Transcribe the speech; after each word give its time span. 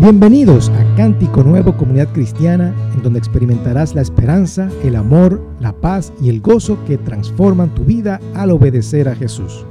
Bienvenidos 0.00 0.70
a 0.70 0.96
Cántico 0.96 1.44
Nuevo 1.44 1.76
Comunidad 1.76 2.08
Cristiana, 2.14 2.74
en 2.94 3.02
donde 3.02 3.18
experimentarás 3.18 3.94
la 3.94 4.00
esperanza, 4.00 4.70
el 4.82 4.96
amor, 4.96 5.42
la 5.60 5.74
paz 5.74 6.10
y 6.22 6.30
el 6.30 6.40
gozo 6.40 6.78
que 6.86 6.96
transforman 6.96 7.74
tu 7.74 7.84
vida 7.84 8.18
al 8.34 8.50
obedecer 8.50 9.10
a 9.10 9.14
Jesús. 9.14 9.66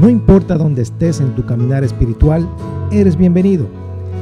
No 0.00 0.08
importa 0.08 0.56
dónde 0.56 0.82
estés 0.82 1.20
en 1.20 1.32
tu 1.36 1.46
caminar 1.46 1.84
espiritual, 1.84 2.48
eres 2.90 3.16
bienvenido. 3.16 3.68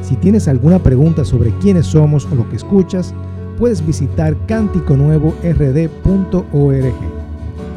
Si 0.02 0.14
tienes 0.16 0.46
alguna 0.46 0.78
pregunta 0.78 1.24
sobre 1.24 1.52
quiénes 1.52 1.86
somos 1.86 2.28
o 2.30 2.34
lo 2.34 2.46
que 2.50 2.56
escuchas, 2.56 3.14
puedes 3.58 3.84
visitar 3.84 4.36
cánticonuevord.org. 4.46 6.94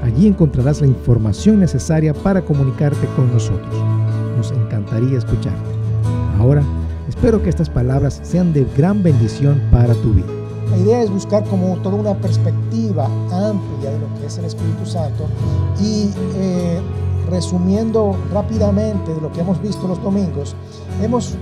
Allí 0.04 0.28
encontrarás 0.28 0.82
la 0.82 0.88
información 0.88 1.62
necesaria 1.62 2.14
para 2.14 2.42
comunicarte 2.42 3.08
con 3.16 3.32
nosotros. 3.32 3.74
Nos 4.36 4.52
encantaría 4.52 5.18
escucharte. 5.18 5.70
Ahora, 6.38 6.62
espero 7.10 7.42
que 7.42 7.50
estas 7.50 7.70
palabras 7.70 8.20
sean 8.24 8.54
de 8.54 8.66
gran 8.78 9.02
bendición 9.04 9.62
para 9.72 9.94
tu 9.96 10.14
vida. 10.14 10.28
La 10.70 10.78
idea 10.78 11.02
es 11.02 11.10
buscar 11.10 11.44
como 11.46 11.78
toda 11.78 11.96
una 11.96 12.14
perspectiva 12.16 13.06
amplia 13.06 13.92
de 13.92 14.00
lo 14.00 14.20
que 14.20 14.28
es 14.28 14.38
el 14.38 14.46
Espíritu 14.46 14.86
Santo 14.86 15.26
y 15.82 16.12
eh, 16.36 16.80
resumiendo 17.30 18.16
rápidamente 18.32 19.14
de 19.14 19.22
lo 19.22 19.32
que 19.32 19.42
hemos 19.42 19.60
visto 19.62 19.88
los 19.88 20.02
domingos, 20.04 20.56
hemos, 21.02 21.36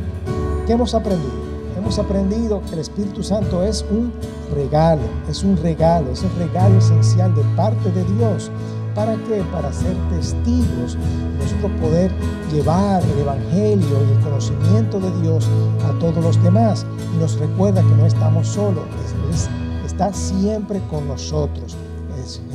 ¿qué 0.65 0.73
hemos 0.73 0.93
aprendido? 0.93 1.47
Hemos 1.77 1.99
aprendido 1.99 2.61
que 2.67 2.73
el 2.73 2.79
Espíritu 2.79 3.21
Santo 3.21 3.63
es 3.63 3.85
un 3.91 4.13
regalo, 4.55 5.03
es 5.29 5.43
un 5.43 5.57
regalo, 5.57 6.11
es 6.11 6.23
el 6.23 6.31
regalo 6.37 6.77
esencial 6.79 7.35
de 7.35 7.43
parte 7.55 7.91
de 7.91 8.03
Dios. 8.15 8.49
¿Para 8.97 9.15
qué? 9.27 9.43
Para 9.51 9.71
ser 9.71 9.95
testigos, 10.09 10.97
nosotros 11.37 11.71
poder 11.79 12.11
llevar 12.51 13.03
el 13.03 13.19
Evangelio 13.19 14.03
y 14.03 14.11
el 14.11 14.19
conocimiento 14.21 14.99
de 14.99 15.21
Dios 15.21 15.47
a 15.87 15.99
todos 15.99 16.17
los 16.17 16.41
demás. 16.41 16.83
Y 17.13 17.17
nos 17.19 17.37
recuerda 17.37 17.83
que 17.83 17.95
no 17.95 18.07
estamos 18.07 18.47
solos, 18.47 18.85
está 19.85 20.11
siempre 20.13 20.81
con 20.89 21.07
nosotros. 21.07 21.77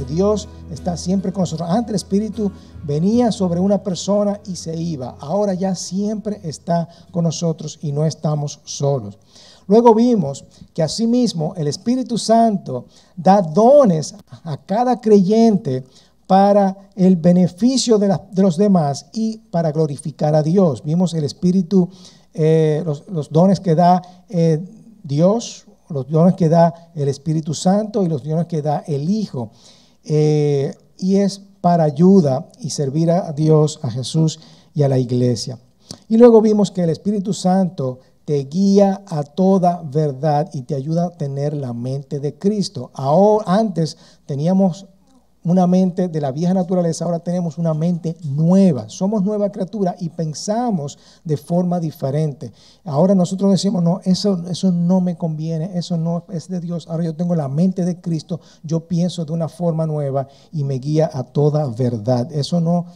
Dios 0.08 0.48
está 0.72 0.96
siempre 0.96 1.32
con 1.32 1.42
nosotros. 1.42 1.70
Antes 1.70 1.90
el 1.90 1.94
Espíritu 1.94 2.50
venía 2.82 3.30
sobre 3.30 3.60
una 3.60 3.80
persona 3.80 4.40
y 4.44 4.56
se 4.56 4.76
iba. 4.76 5.16
Ahora 5.20 5.54
ya 5.54 5.76
siempre 5.76 6.40
está 6.42 6.88
con 7.12 7.22
nosotros 7.22 7.78
y 7.82 7.92
no 7.92 8.04
estamos 8.04 8.58
solos. 8.64 9.16
Luego 9.68 9.94
vimos 9.94 10.44
que 10.74 10.82
asimismo 10.82 11.54
el 11.56 11.68
Espíritu 11.68 12.18
Santo 12.18 12.86
da 13.16 13.40
dones 13.40 14.14
a 14.42 14.56
cada 14.56 15.00
creyente 15.00 15.84
para 16.32 16.74
el 16.96 17.16
beneficio 17.16 17.98
de, 17.98 18.08
los 18.36 18.56
demás 18.56 19.04
y 19.12 19.36
para 19.50 19.70
glorificar 19.70 20.34
a 20.34 20.42
Dios. 20.42 20.82
Vimos 20.82 21.12
el 21.12 21.24
Espíritu, 21.24 21.90
eh, 22.32 22.82
los, 22.86 23.30
dones 23.30 23.60
que 23.60 23.74
da 23.74 24.00
eh, 24.30 24.58
Dios, 25.02 25.66
los 25.90 26.08
dones 26.08 26.34
que 26.34 26.48
da 26.48 26.90
el 26.94 27.08
Espíritu 27.08 27.52
Santo 27.52 28.02
y 28.02 28.08
los 28.08 28.24
dones 28.24 28.46
que 28.46 28.62
da 28.62 28.82
el 28.86 29.10
Hijo. 29.10 29.50
Eh, 30.04 30.74
y 30.96 31.16
es 31.16 31.42
para 31.60 31.84
ayuda 31.84 32.48
y 32.60 32.70
servir 32.70 33.10
a 33.10 33.30
Dios, 33.34 33.78
a 33.82 33.90
Jesús 33.90 34.40
y 34.72 34.84
a 34.84 34.88
la 34.88 34.96
iglesia. 34.96 35.58
Y 36.08 36.16
luego 36.16 36.40
vimos 36.40 36.70
que 36.70 36.82
el 36.82 36.88
Espíritu 36.88 37.34
Santo 37.34 37.98
te 38.24 38.44
guía 38.44 39.02
a 39.06 39.22
toda 39.22 39.82
verdad 39.82 40.48
y 40.54 40.62
te 40.62 40.76
ayuda 40.76 41.08
a 41.08 41.10
tener 41.10 41.52
la 41.52 41.74
mente 41.74 42.20
de 42.20 42.38
Cristo. 42.38 42.90
Ahora, 42.94 43.44
antes 43.48 43.98
teníamos 44.24 44.86
una 45.44 45.66
mente 45.66 46.08
de 46.08 46.20
la 46.20 46.30
vieja 46.30 46.54
naturaleza, 46.54 47.04
ahora 47.04 47.18
tenemos 47.18 47.58
una 47.58 47.74
mente 47.74 48.16
nueva. 48.22 48.88
Somos 48.88 49.24
nueva 49.24 49.50
criatura 49.50 49.96
y 49.98 50.08
pensamos 50.08 50.98
de 51.24 51.36
forma 51.36 51.80
diferente. 51.80 52.52
Ahora 52.84 53.14
nosotros 53.14 53.50
decimos, 53.50 53.82
no, 53.82 54.00
eso, 54.04 54.40
eso 54.48 54.70
no 54.70 55.00
me 55.00 55.16
conviene, 55.16 55.76
eso 55.76 55.96
no 55.96 56.24
es 56.28 56.48
de 56.48 56.60
Dios. 56.60 56.86
Ahora 56.88 57.04
yo 57.04 57.14
tengo 57.14 57.34
la 57.34 57.48
mente 57.48 57.84
de 57.84 58.00
Cristo, 58.00 58.40
yo 58.62 58.86
pienso 58.86 59.24
de 59.24 59.32
una 59.32 59.48
forma 59.48 59.86
nueva 59.86 60.28
y 60.52 60.62
me 60.62 60.74
guía 60.74 61.10
a 61.12 61.24
toda 61.24 61.66
verdad. 61.66 62.30
Eso 62.32 62.60
no, 62.60 62.86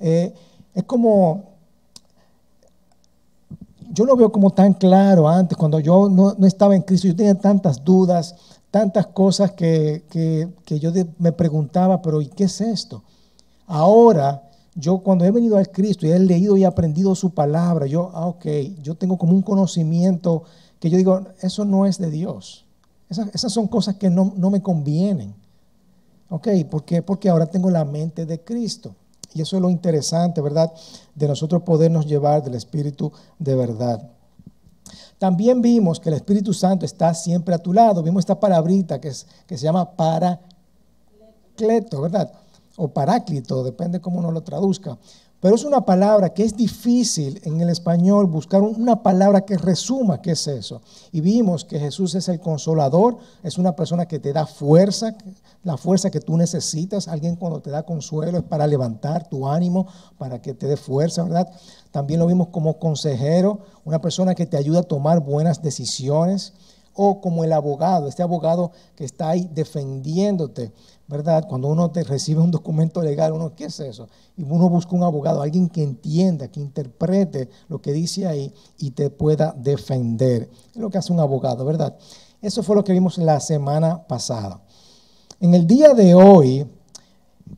eh, 0.00 0.34
es 0.74 0.84
como, 0.84 1.44
yo 3.92 4.04
lo 4.04 4.16
veo 4.16 4.32
como 4.32 4.50
tan 4.50 4.72
claro 4.72 5.28
antes, 5.28 5.56
cuando 5.56 5.78
yo 5.78 6.08
no, 6.08 6.34
no 6.36 6.46
estaba 6.46 6.74
en 6.74 6.82
Cristo, 6.82 7.06
yo 7.06 7.14
tenía 7.14 7.36
tantas 7.36 7.84
dudas 7.84 8.34
tantas 8.74 9.06
cosas 9.06 9.52
que, 9.52 10.02
yo 10.66 10.92
me 11.20 11.30
preguntaba, 11.30 12.02
pero 12.02 12.20
¿y 12.20 12.26
qué 12.26 12.42
es 12.42 12.60
esto? 12.60 13.04
Ahora, 13.68 14.50
yo 14.74 14.98
cuando 14.98 15.24
he 15.24 15.30
venido 15.30 15.56
al 15.58 15.70
Cristo 15.70 16.08
y 16.08 16.10
he 16.10 16.18
leído 16.18 16.56
y 16.56 16.64
aprendido 16.64 17.14
su 17.14 17.30
palabra, 17.30 17.86
yo, 17.86 18.10
ah, 18.14 18.26
ok, 18.26 18.46
yo 18.82 18.96
tengo 18.96 19.16
como 19.16 19.32
un 19.32 19.42
conocimiento 19.42 20.42
que 20.80 20.90
yo 20.90 20.98
digo, 20.98 21.24
eso 21.40 21.64
no 21.64 21.86
es 21.86 21.98
de 21.98 22.10
Dios. 22.10 22.66
Esas, 23.08 23.52
son 23.52 23.68
cosas 23.68 23.94
que 23.94 24.10
no, 24.10 24.32
me 24.50 24.60
convienen. 24.60 25.36
Ok. 26.28 26.48
Porque 27.06 27.28
ahora 27.28 27.46
tengo 27.46 27.70
la 27.70 27.84
mente 27.84 28.26
de 28.26 28.40
Cristo. 28.40 28.96
Y 29.34 29.40
eso 29.40 29.54
es 29.54 29.62
lo 29.62 29.70
interesante, 29.70 30.40
¿verdad? 30.40 30.72
De 31.14 31.28
nosotros 31.28 31.62
podernos 31.62 32.06
llevar 32.06 32.42
del 32.42 32.56
Espíritu 32.56 33.12
de 33.38 33.54
verdad. 33.54 34.10
También 35.24 35.62
vimos 35.62 36.00
que 36.00 36.10
el 36.10 36.16
Espíritu 36.16 36.52
Santo 36.52 36.84
está 36.84 37.14
siempre 37.14 37.54
a 37.54 37.58
tu 37.58 37.72
lado. 37.72 38.02
Vimos 38.02 38.20
esta 38.20 38.38
palabrita 38.38 39.00
que, 39.00 39.08
es, 39.08 39.26
que 39.46 39.56
se 39.56 39.64
llama 39.64 39.96
paracleto, 39.96 40.42
¿verdad? 42.02 42.30
O 42.76 42.88
paráclito, 42.88 43.64
depende 43.64 44.02
cómo 44.02 44.18
uno 44.18 44.30
lo 44.30 44.42
traduzca. 44.42 44.98
Pero 45.44 45.56
es 45.56 45.64
una 45.64 45.84
palabra 45.84 46.32
que 46.32 46.42
es 46.42 46.56
difícil 46.56 47.38
en 47.44 47.60
el 47.60 47.68
español 47.68 48.24
buscar 48.28 48.62
una 48.62 49.02
palabra 49.02 49.42
que 49.42 49.58
resuma 49.58 50.22
qué 50.22 50.30
es 50.30 50.46
eso. 50.46 50.80
Y 51.12 51.20
vimos 51.20 51.66
que 51.66 51.78
Jesús 51.78 52.14
es 52.14 52.30
el 52.30 52.40
consolador, 52.40 53.18
es 53.42 53.58
una 53.58 53.76
persona 53.76 54.06
que 54.06 54.18
te 54.18 54.32
da 54.32 54.46
fuerza, 54.46 55.14
la 55.62 55.76
fuerza 55.76 56.10
que 56.10 56.20
tú 56.20 56.38
necesitas. 56.38 57.08
Alguien 57.08 57.36
cuando 57.36 57.60
te 57.60 57.68
da 57.68 57.82
consuelo 57.82 58.38
es 58.38 58.44
para 58.44 58.66
levantar 58.66 59.28
tu 59.28 59.46
ánimo, 59.46 59.86
para 60.16 60.40
que 60.40 60.54
te 60.54 60.66
dé 60.66 60.78
fuerza, 60.78 61.24
¿verdad? 61.24 61.52
También 61.90 62.20
lo 62.20 62.26
vimos 62.26 62.48
como 62.48 62.78
consejero, 62.78 63.58
una 63.84 64.00
persona 64.00 64.34
que 64.34 64.46
te 64.46 64.56
ayuda 64.56 64.80
a 64.80 64.84
tomar 64.84 65.20
buenas 65.20 65.60
decisiones. 65.60 66.54
O 66.96 67.20
como 67.20 67.42
el 67.42 67.52
abogado, 67.52 68.06
este 68.06 68.22
abogado 68.22 68.70
que 68.94 69.04
está 69.04 69.30
ahí 69.30 69.50
defendiéndote, 69.52 70.72
¿verdad? 71.06 71.46
Cuando 71.48 71.68
uno 71.68 71.90
te 71.90 72.02
recibe 72.02 72.40
un 72.40 72.50
documento 72.50 73.02
legal, 73.02 73.32
uno, 73.32 73.54
¿qué 73.54 73.66
es 73.66 73.80
eso? 73.80 74.08
Y 74.36 74.42
uno 74.42 74.68
busca 74.68 74.96
un 74.96 75.02
abogado, 75.02 75.42
alguien 75.42 75.68
que 75.68 75.82
entienda, 75.82 76.48
que 76.48 76.60
interprete 76.60 77.50
lo 77.68 77.80
que 77.80 77.92
dice 77.92 78.26
ahí 78.26 78.52
y 78.78 78.92
te 78.92 79.10
pueda 79.10 79.54
defender. 79.56 80.50
Es 80.74 80.76
lo 80.76 80.90
que 80.90 80.98
hace 80.98 81.12
un 81.12 81.20
abogado, 81.20 81.64
¿verdad? 81.64 81.96
Eso 82.40 82.62
fue 82.62 82.76
lo 82.76 82.84
que 82.84 82.92
vimos 82.92 83.18
la 83.18 83.40
semana 83.40 84.06
pasada. 84.06 84.60
En 85.40 85.54
el 85.54 85.66
día 85.66 85.94
de 85.94 86.14
hoy, 86.14 86.66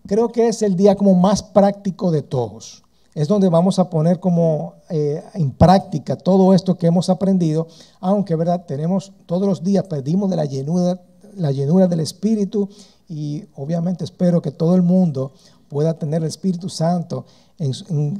creo 0.06 0.30
que 0.30 0.48
es 0.48 0.62
el 0.62 0.76
día 0.76 0.96
como 0.96 1.14
más 1.14 1.42
práctico 1.42 2.10
de 2.10 2.22
todos. 2.22 2.82
Es 3.14 3.28
donde 3.28 3.48
vamos 3.48 3.78
a 3.78 3.88
poner 3.88 4.20
como 4.20 4.74
eh, 4.90 5.22
en 5.34 5.50
práctica 5.52 6.16
todo 6.16 6.52
esto 6.52 6.76
que 6.76 6.86
hemos 6.86 7.08
aprendido, 7.08 7.66
aunque 8.00 8.36
verdad 8.36 8.66
tenemos 8.66 9.12
todos 9.24 9.48
los 9.48 9.62
días 9.62 9.84
pedimos 9.84 10.28
de 10.28 10.36
la 10.36 10.44
llenura, 10.44 11.00
la 11.34 11.50
llenura 11.50 11.86
del 11.86 12.00
Espíritu 12.00 12.68
y 13.08 13.44
obviamente 13.54 14.04
espero 14.04 14.42
que 14.42 14.50
todo 14.50 14.74
el 14.74 14.82
mundo 14.82 15.32
pueda 15.68 15.94
tener 15.98 16.22
el 16.22 16.28
Espíritu 16.28 16.68
Santo, 16.68 17.26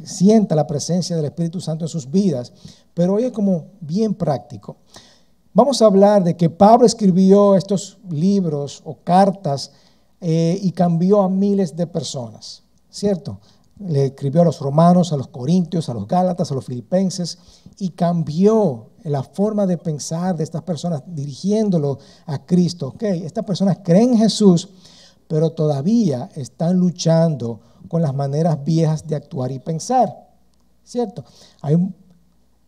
sienta 0.04 0.54
la 0.54 0.66
presencia 0.66 1.16
del 1.16 1.26
Espíritu 1.26 1.60
Santo 1.60 1.84
en 1.84 1.88
sus 1.88 2.10
vidas, 2.10 2.52
pero 2.94 3.14
hoy 3.14 3.24
es 3.24 3.32
como 3.32 3.66
bien 3.80 4.14
práctico. 4.14 4.76
Vamos 5.52 5.80
a 5.80 5.86
hablar 5.86 6.22
de 6.22 6.36
que 6.36 6.50
Pablo 6.50 6.86
escribió 6.86 7.54
estos 7.54 7.98
libros 8.10 8.82
o 8.84 8.96
cartas 9.02 9.72
eh, 10.20 10.58
y 10.62 10.70
cambió 10.72 11.22
a 11.22 11.28
miles 11.28 11.76
de 11.76 11.86
personas, 11.86 12.62
¿cierto? 12.90 13.38
Le 13.78 14.06
escribió 14.06 14.42
a 14.42 14.44
los 14.44 14.60
romanos, 14.60 15.12
a 15.12 15.16
los 15.16 15.28
corintios, 15.28 15.88
a 15.88 15.94
los 15.94 16.08
gálatas, 16.08 16.50
a 16.50 16.54
los 16.54 16.64
filipenses 16.64 17.38
y 17.78 17.90
cambió 17.90 18.86
la 19.04 19.22
forma 19.22 19.66
de 19.66 19.78
pensar 19.78 20.36
de 20.36 20.44
estas 20.44 20.62
personas 20.62 21.02
dirigiéndolo 21.06 21.98
a 22.26 22.44
Cristo. 22.44 22.88
Ok, 22.88 23.02
estas 23.02 23.44
personas 23.44 23.78
creen 23.84 24.14
en 24.14 24.18
Jesús, 24.18 24.68
pero 25.28 25.50
todavía 25.50 26.30
están 26.34 26.78
luchando 26.78 27.60
con 27.88 28.02
las 28.02 28.14
maneras 28.14 28.64
viejas 28.64 29.06
de 29.06 29.16
actuar 29.16 29.52
y 29.52 29.58
pensar, 29.58 30.26
¿cierto? 30.82 31.24
Hay 31.60 31.76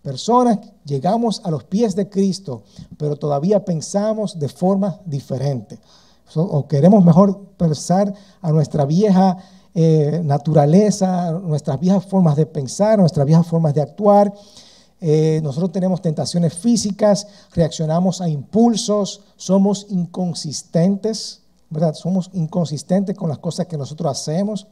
personas 0.02 0.58
llegamos 0.84 1.40
a 1.44 1.50
los 1.50 1.64
pies 1.64 1.94
de 1.94 2.08
Cristo, 2.08 2.62
pero 2.96 3.16
todavía 3.16 3.64
pensamos 3.64 4.38
de 4.38 4.48
forma 4.48 5.00
diferente. 5.04 5.78
O 6.34 6.68
queremos 6.68 7.02
mejor 7.04 7.40
pensar 7.56 8.12
a 8.42 8.52
nuestra 8.52 8.84
vieja 8.84 9.38
eh, 9.74 10.20
naturaleza, 10.24 11.32
nuestras 11.32 11.78
viejas 11.78 12.04
formas 12.06 12.36
de 12.36 12.46
pensar, 12.46 12.98
nuestras 12.98 13.26
viejas 13.26 13.46
formas 13.46 13.74
de 13.74 13.82
actuar. 13.82 14.32
Eh, 15.00 15.40
nosotros 15.42 15.70
tenemos 15.70 16.02
tentaciones 16.02 16.54
físicas, 16.54 17.26
reaccionamos 17.52 18.20
a 18.20 18.28
impulsos, 18.28 19.20
somos 19.36 19.86
inconsistentes, 19.90 21.42
¿verdad? 21.70 21.94
Somos 21.94 22.30
inconsistentes 22.32 23.16
con 23.16 23.28
las 23.28 23.38
cosas 23.38 23.66
que 23.66 23.78
nosotros 23.78 24.10
hacemos. 24.10 24.66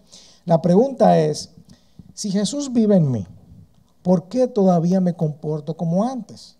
La 0.45 0.61
pregunta 0.61 1.19
es, 1.19 1.51
si 2.15 2.31
Jesús 2.31 2.73
vive 2.73 2.97
en 2.97 3.11
mí, 3.11 3.27
¿por 4.03 4.29
qué 4.29 4.49
todavía 4.49 5.01
me 5.01 5.15
comporto 5.15 5.77
como 5.77 6.05
antes? 6.05 6.57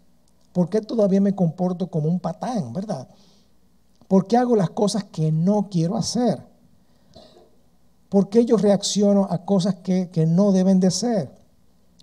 ¿Por 0.53 0.69
qué 0.69 0.81
todavía 0.81 1.21
me 1.21 1.35
comporto 1.35 1.89
como 1.89 2.09
un 2.09 2.21
patán, 2.21 2.73
verdad? 2.73 3.09
¿Por 4.09 4.27
qué 4.27 4.37
hago 4.37 4.55
las 4.55 4.71
cosas 4.71 5.05
que 5.05 5.33
no 5.33 5.69
quiero 5.71 5.97
hacer? 5.97 6.41
¿Por 8.09 8.29
qué 8.29 8.45
yo 8.45 8.57
reacciono 8.57 9.27
a 9.31 9.45
cosas 9.45 9.77
que, 9.77 10.11
que 10.11 10.27
no 10.27 10.53
deben 10.53 10.81
de 10.81 10.91
ser? 10.91 11.31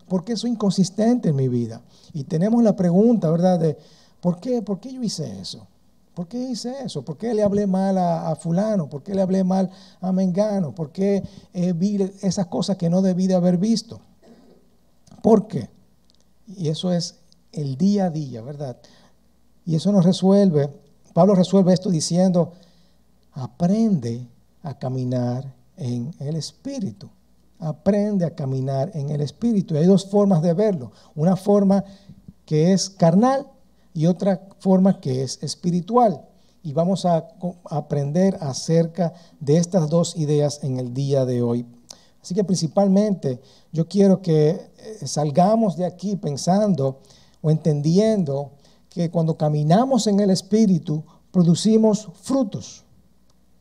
¿Por 0.08 0.24
qué 0.24 0.36
soy 0.36 0.52
inconsistente 0.52 1.30
en 1.30 1.36
mi 1.36 1.48
vida? 1.48 1.82
Y 2.14 2.26
tenemos 2.26 2.64
la 2.64 2.76
pregunta, 2.76 3.30
¿verdad? 3.32 3.60
De 3.60 3.78
¿por 4.22 4.40
qué, 4.40 4.62
¿por 4.62 4.80
qué 4.80 4.94
yo 4.94 5.02
hice 5.02 5.40
eso? 5.40 5.68
¿Por 6.14 6.28
qué 6.28 6.38
hice 6.38 6.84
eso? 6.84 7.04
¿Por 7.04 7.18
qué 7.18 7.34
le 7.34 7.42
hablé 7.42 7.66
mal 7.66 7.98
a, 7.98 8.36
fulano? 8.36 8.88
¿Por 8.88 9.02
qué 9.02 9.16
le 9.16 9.22
hablé 9.22 9.44
mal 9.44 9.72
a 10.00 10.12
Mengano? 10.12 10.76
¿Por 10.76 10.92
qué 10.92 11.24
eh, 11.54 11.74
vi 11.74 12.00
esas 12.22 12.48
cosas 12.48 12.78
que 12.78 12.90
no 12.90 13.02
debí 13.02 13.26
de 13.26 13.34
haber 13.34 13.58
visto? 13.58 14.00
¿Por 15.24 15.48
qué? 15.48 15.70
Y 16.46 16.68
eso 16.68 16.92
es 16.92 17.16
el 17.52 17.78
día 17.78 18.06
a 18.06 18.10
día, 18.12 18.42
¿verdad? 18.42 18.78
Y 19.66 19.76
eso 19.76 19.92
nos 19.92 20.06
resuelve, 20.06 20.70
Pablo 21.14 21.34
resuelve 21.34 21.74
esto 21.74 21.90
diciendo, 21.90 22.54
aprende 23.32 24.28
a 24.62 24.78
caminar 24.78 25.54
en 25.78 26.14
el 26.20 26.36
Espíritu. 26.36 27.10
Aprende 27.60 28.26
a 28.26 28.36
caminar 28.36 28.92
en 28.94 29.10
el 29.10 29.22
Espíritu. 29.22 29.76
Hay 29.76 29.86
dos 29.86 30.10
formas 30.10 30.42
de 30.42 30.54
verlo. 30.54 30.92
Una 31.16 31.36
forma 31.36 31.84
que 32.46 32.74
es 32.74 32.90
carnal 32.90 33.48
y 33.94 34.08
otra 34.08 34.48
forma 34.60 35.00
que 35.00 35.24
es 35.24 35.42
espiritual. 35.42 36.22
Y 36.64 36.74
vamos 36.74 37.06
a 37.06 37.28
aprender 37.70 38.38
acerca 38.42 39.14
de 39.40 39.58
estas 39.58 39.90
dos 39.90 40.16
ideas 40.18 40.60
en 40.64 40.80
el 40.80 40.94
día 40.94 41.26
de 41.26 41.42
hoy. 41.42 41.66
Así 42.22 42.34
que 42.34 42.46
principalmente 42.46 43.42
yo 43.74 43.88
quiero 43.88 44.22
que 44.22 44.50
eh, 44.50 45.08
salgamos 45.08 45.76
de 45.76 45.86
aquí 45.86 46.16
pensando 46.16 47.02
o 47.42 47.52
entendiendo 47.52 48.52
que 48.90 49.12
cuando 49.12 49.38
caminamos 49.38 50.08
en 50.08 50.22
el 50.22 50.30
Espíritu 50.30 51.04
producimos 51.32 52.08
frutos, 52.22 52.83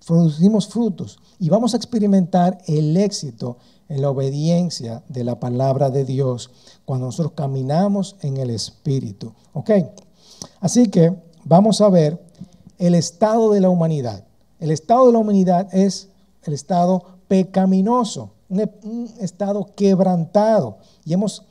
producimos 0.06 0.68
frutos 0.68 1.18
y 1.38 1.48
vamos 1.48 1.74
a 1.74 1.76
experimentar 1.76 2.58
el 2.66 2.96
éxito 2.96 3.58
en 3.88 4.02
la 4.02 4.10
obediencia 4.10 5.02
de 5.08 5.24
la 5.24 5.38
palabra 5.38 5.90
de 5.90 6.04
Dios 6.04 6.50
cuando 6.84 7.06
nosotros 7.06 7.34
caminamos 7.36 8.16
en 8.22 8.36
el 8.36 8.50
Espíritu. 8.50 9.32
¿Ok? 9.52 9.70
Así 10.60 10.88
que 10.88 11.14
vamos 11.44 11.80
a 11.80 11.88
ver 11.88 12.20
el 12.78 12.94
estado 12.94 13.52
de 13.52 13.60
la 13.60 13.68
humanidad. 13.68 14.24
El 14.58 14.70
estado 14.70 15.06
de 15.06 15.12
la 15.12 15.18
humanidad 15.18 15.72
es 15.74 16.08
el 16.44 16.54
estado 16.54 17.04
pecaminoso, 17.28 18.30
un, 18.48 19.10
estado 19.20 19.68
quebrantado. 19.74 20.78
Y 21.04 21.12
hemos, 21.12 21.44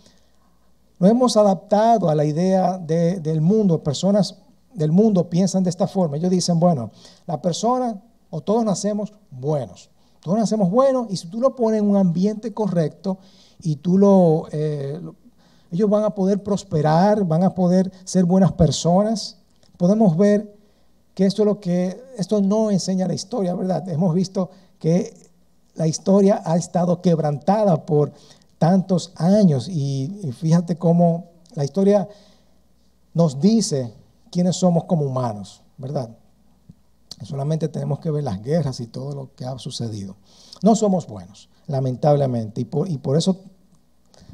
nos 1.00 1.12
hemos 1.12 1.38
adaptado 1.38 2.10
a 2.10 2.16
la 2.16 2.26
idea 2.26 2.78
del 2.78 3.42
mundo. 3.42 3.84
Personas 3.84 4.36
del 4.74 4.92
mundo 4.92 5.30
piensan 5.30 5.64
de 5.64 5.70
esta 5.70 5.88
forma. 5.88 6.18
Ellos 6.18 6.32
dicen, 6.32 6.60
bueno, 6.60 6.92
la 7.28 7.42
persona 7.42 8.02
o 8.32 8.42
todos 8.42 8.66
nacemos 8.66 9.14
buenos. 9.30 9.92
Todos 10.22 10.40
nacemos 10.40 10.72
buenos 10.72 11.08
y 11.12 11.18
si 11.18 11.28
tú 11.28 11.40
lo 11.40 11.56
pones 11.56 11.82
en 11.82 11.88
un 11.88 11.98
ambiente 11.98 12.54
correcto 12.54 13.20
y 13.62 13.76
tú 13.76 14.00
lo, 14.00 14.48
eh, 14.52 15.00
ellos 15.72 15.90
van 15.90 16.04
a 16.04 16.16
poder 16.16 16.42
prosperar, 16.42 17.24
van 17.26 17.44
a 17.44 17.54
poder 17.54 17.92
ser 18.04 18.26
buenas 18.26 18.52
personas. 18.54 19.38
Podemos 19.78 20.18
ver 20.18 20.56
que 21.14 21.26
esto 21.26 21.44
es 21.44 21.46
lo 21.46 21.60
que 21.60 22.04
esto 22.18 22.42
no 22.42 22.72
enseña 22.72 23.08
la 23.08 23.14
historia, 23.14 23.54
¿verdad? 23.54 23.88
Hemos 23.90 24.14
visto 24.16 24.50
que 24.80 25.14
la 25.76 25.88
historia 25.88 26.42
ha 26.46 26.58
estado 26.58 27.02
quebrantada 27.02 27.86
por 27.86 28.12
tantos 28.58 29.12
años 29.16 29.68
y, 29.68 30.32
fíjate 30.40 30.78
cómo 30.78 31.32
la 31.56 31.64
historia 31.64 32.08
nos 33.14 33.42
dice 33.42 33.94
quiénes 34.30 34.56
somos 34.56 34.84
como 34.86 35.06
humanos, 35.06 35.62
¿verdad? 35.78 36.10
Solamente 37.26 37.68
tenemos 37.68 38.00
que 38.00 38.12
ver 38.12 38.24
las 38.24 38.42
guerras 38.42 38.80
y 38.80 38.88
todo 38.88 39.14
lo 39.14 39.36
que 39.36 39.46
ha 39.46 39.58
sucedido. 39.60 40.16
No 40.64 40.76
somos 40.76 41.08
buenos, 41.08 41.50
lamentablemente, 41.68 42.62
y 42.62 42.66
por, 42.66 43.18
eso 43.18 43.38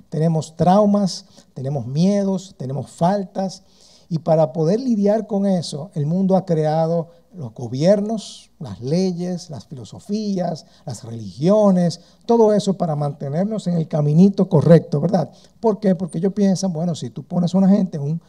tenemos 0.09 0.55
traumas, 0.55 1.25
tenemos 1.53 1.85
miedos, 1.85 2.55
tenemos 2.57 2.89
faltas. 2.89 3.63
Y 4.09 4.19
para 4.19 4.53
poder 4.53 4.79
lidiar 4.79 5.27
con 5.27 5.45
eso, 5.45 5.91
el 5.93 6.05
mundo 6.05 6.37
ha 6.37 6.45
creado 6.45 7.09
los 7.33 7.53
gobiernos, 7.53 8.51
las 8.57 8.81
leyes, 8.81 9.49
las 9.49 9.65
filosofías, 9.67 10.65
las 10.85 11.03
religiones, 11.03 11.99
todo 12.25 12.53
eso 12.53 12.77
para 12.77 12.95
mantenernos 12.95 13.67
en 13.67 13.75
el 13.75 13.87
caminito 13.87 14.47
correcto, 14.47 15.01
¿verdad? 15.01 15.29
¿Por 15.59 15.79
qué? 15.79 15.93
Porque 15.93 16.17
ellos 16.19 16.33
piensan, 16.33 16.71
bueno, 16.71 16.95
si 16.95 17.09
tú 17.09 17.23
pones 17.23 17.53
a 17.53 17.57
una 17.57 17.69
gente 17.69 17.97
en 17.97 18.03
un 18.03 18.21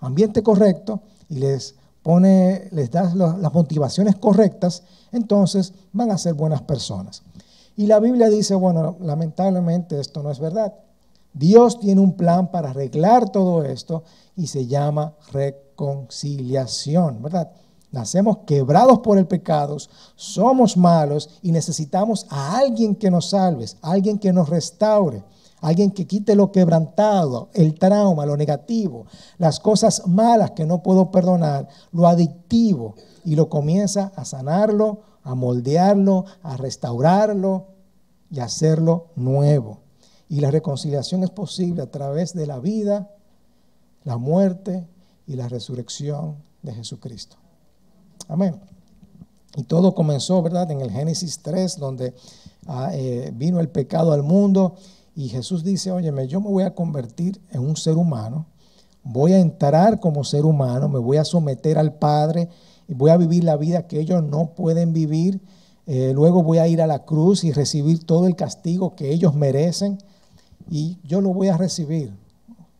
ambiente 0.00 0.42
correcto 0.42 1.00
y 1.28 1.36
les 1.36 1.76
pone, 2.02 2.68
les 2.72 2.90
das 2.90 3.14
las 3.14 3.52
motivaciones 3.52 4.16
correctas, 4.16 4.82
entonces 5.12 5.72
van 5.92 6.10
a 6.10 6.18
ser 6.18 6.34
buenas 6.34 6.62
personas. 6.62 7.22
Y 7.76 7.86
la 7.86 8.00
Biblia 8.00 8.28
dice, 8.28 8.54
bueno, 8.54 8.96
lamentablemente 9.00 9.98
esto 9.98 10.22
no 10.22 10.30
es 10.30 10.38
verdad. 10.38 10.74
Dios 11.32 11.80
tiene 11.80 12.00
un 12.00 12.12
plan 12.12 12.50
para 12.50 12.70
arreglar 12.70 13.30
todo 13.30 13.64
esto 13.64 14.02
y 14.36 14.48
se 14.48 14.66
llama 14.66 15.14
reconciliación, 15.32 17.22
¿verdad? 17.22 17.50
Nacemos 17.90 18.38
quebrados 18.46 19.00
por 19.00 19.18
el 19.18 19.26
pecado, 19.26 19.76
somos 20.16 20.76
malos 20.76 21.28
y 21.42 21.52
necesitamos 21.52 22.26
a 22.30 22.58
alguien 22.58 22.94
que 22.94 23.10
nos 23.10 23.30
salve, 23.30 23.66
alguien 23.82 24.18
que 24.18 24.32
nos 24.32 24.48
restaure, 24.48 25.22
alguien 25.62 25.92
que 25.92 26.06
quite 26.06 26.34
lo 26.34 26.50
quebrantado, 26.52 27.48
el 27.54 27.78
trauma, 27.78 28.26
lo 28.26 28.36
negativo, 28.36 29.06
las 29.38 29.60
cosas 29.60 30.06
malas 30.08 30.50
que 30.50 30.66
no 30.66 30.82
puedo 30.82 31.10
perdonar, 31.10 31.68
lo 31.92 32.08
adictivo 32.08 32.96
y 33.24 33.36
lo 33.36 33.48
comienza 33.48 34.12
a 34.16 34.24
sanarlo, 34.24 35.02
a 35.22 35.36
moldearlo, 35.36 36.24
a 36.42 36.56
restaurarlo 36.56 37.68
y 38.28 38.40
a 38.40 38.44
hacerlo 38.44 39.06
nuevo. 39.14 39.78
Y 40.28 40.40
la 40.40 40.50
reconciliación 40.50 41.22
es 41.22 41.30
posible 41.30 41.82
a 41.82 41.90
través 41.90 42.34
de 42.34 42.46
la 42.46 42.58
vida, 42.58 43.10
la 44.02 44.16
muerte 44.16 44.88
y 45.28 45.36
la 45.36 45.48
resurrección 45.48 46.38
de 46.62 46.74
Jesucristo. 46.74 47.36
Amén. 48.26 48.60
Y 49.54 49.62
todo 49.62 49.94
comenzó, 49.94 50.42
¿verdad? 50.42 50.68
En 50.72 50.80
el 50.80 50.90
Génesis 50.90 51.38
3, 51.40 51.78
donde 51.78 52.14
ah, 52.66 52.90
eh, 52.94 53.30
vino 53.32 53.60
el 53.60 53.68
pecado 53.68 54.12
al 54.12 54.24
mundo 54.24 54.74
y 55.14 55.28
Jesús 55.28 55.62
dice, 55.62 55.90
óyeme, 55.90 56.26
yo 56.26 56.40
me 56.40 56.48
voy 56.48 56.64
a 56.64 56.74
convertir 56.74 57.40
en 57.50 57.60
un 57.60 57.76
ser 57.76 57.96
humano, 57.96 58.46
voy 59.02 59.32
a 59.32 59.38
entrar 59.38 60.00
como 60.00 60.24
ser 60.24 60.44
humano, 60.44 60.88
me 60.88 60.98
voy 60.98 61.18
a 61.18 61.24
someter 61.24 61.78
al 61.78 61.94
Padre 61.94 62.48
y 62.88 62.94
voy 62.94 63.10
a 63.10 63.16
vivir 63.16 63.44
la 63.44 63.56
vida 63.56 63.86
que 63.86 64.00
ellos 64.00 64.22
no 64.22 64.54
pueden 64.54 64.92
vivir. 64.92 65.40
Eh, 65.86 66.12
luego 66.14 66.42
voy 66.42 66.58
a 66.58 66.68
ir 66.68 66.80
a 66.80 66.86
la 66.86 67.04
cruz 67.04 67.44
y 67.44 67.52
recibir 67.52 68.04
todo 68.04 68.26
el 68.26 68.36
castigo 68.36 68.94
que 68.94 69.12
ellos 69.12 69.34
merecen 69.34 69.98
y 70.70 70.98
yo 71.02 71.20
lo 71.20 71.34
voy 71.34 71.48
a 71.48 71.56
recibir, 71.56 72.14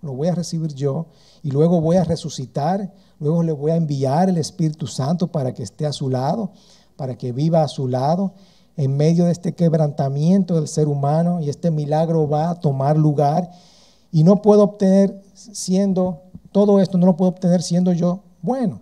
lo 0.01 0.15
voy 0.15 0.29
a 0.29 0.35
recibir 0.35 0.73
yo 0.75 1.07
y 1.43 1.51
luego 1.51 1.81
voy 1.81 1.97
a 1.97 2.05
resucitar, 2.05 2.95
luego 3.19 3.43
le 3.43 3.53
voy 3.53 3.73
a 3.73 3.77
enviar 3.77 4.29
el 4.29 4.39
Espíritu 4.39 4.87
Santo 4.87 5.27
para 5.27 5.53
que 5.53 5.65
esté 5.65 5.85
a 5.85 5.93
su 5.93 6.09
lado, 6.09 6.53
para 6.97 7.19
que 7.19 7.33
viva 7.33 7.63
a 7.63 7.69
su 7.69 7.89
lado 7.89 8.35
en 8.77 8.97
medio 8.97 9.27
de 9.27 9.33
este 9.33 9.55
quebrantamiento 9.55 10.55
del 10.55 10.69
ser 10.69 10.89
humano 10.89 11.41
y 11.41 11.49
este 11.51 11.71
milagro 11.71 12.29
va 12.29 12.51
a 12.51 12.61
tomar 12.61 12.97
lugar 12.97 13.51
y 14.11 14.25
no 14.25 14.43
puedo 14.43 14.63
obtener 14.63 15.23
siendo 15.35 16.23
todo 16.53 16.81
esto 16.81 16.99
no 16.99 17.07
lo 17.07 17.17
puedo 17.17 17.31
obtener 17.31 17.63
siendo 17.63 17.93
yo 17.93 18.21
bueno. 18.43 18.81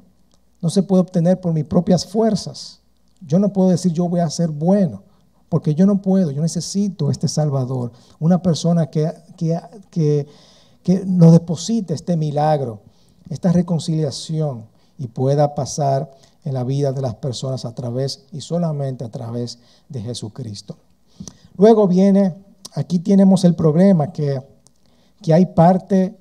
No 0.60 0.68
se 0.68 0.82
puede 0.82 1.02
obtener 1.02 1.40
por 1.40 1.54
mis 1.54 1.64
propias 1.64 2.04
fuerzas. 2.04 2.80
Yo 3.26 3.38
no 3.38 3.52
puedo 3.52 3.70
decir 3.70 3.92
yo 3.92 4.08
voy 4.08 4.20
a 4.20 4.28
ser 4.28 4.50
bueno 4.50 5.02
porque 5.50 5.74
yo 5.74 5.84
no 5.84 6.00
puedo, 6.00 6.30
yo 6.30 6.40
necesito 6.40 7.10
este 7.10 7.26
Salvador, 7.26 7.90
una 8.20 8.40
persona 8.40 8.86
que, 8.88 9.12
que, 9.36 10.26
nos 11.04 11.32
deposite 11.32 11.92
este 11.92 12.16
milagro, 12.16 12.80
esta 13.28 13.52
reconciliación 13.52 14.64
y 15.00 15.08
pueda 15.08 15.56
pasar 15.56 16.08
en 16.44 16.54
la 16.54 16.62
vida 16.62 16.92
de 16.92 17.02
las 17.02 17.16
personas 17.16 17.64
a 17.64 17.74
través 17.74 18.26
y 18.30 18.40
solamente 18.40 19.04
a 19.04 19.08
través 19.08 19.58
de 19.88 20.00
Jesucristo. 20.00 20.76
Luego 21.56 21.88
viene, 21.88 22.36
aquí 22.74 23.00
tenemos 23.00 23.42
el 23.42 23.56
problema 23.56 24.12
que, 24.12 24.40
que 25.20 25.34
hay 25.34 25.46
parte 25.46 26.16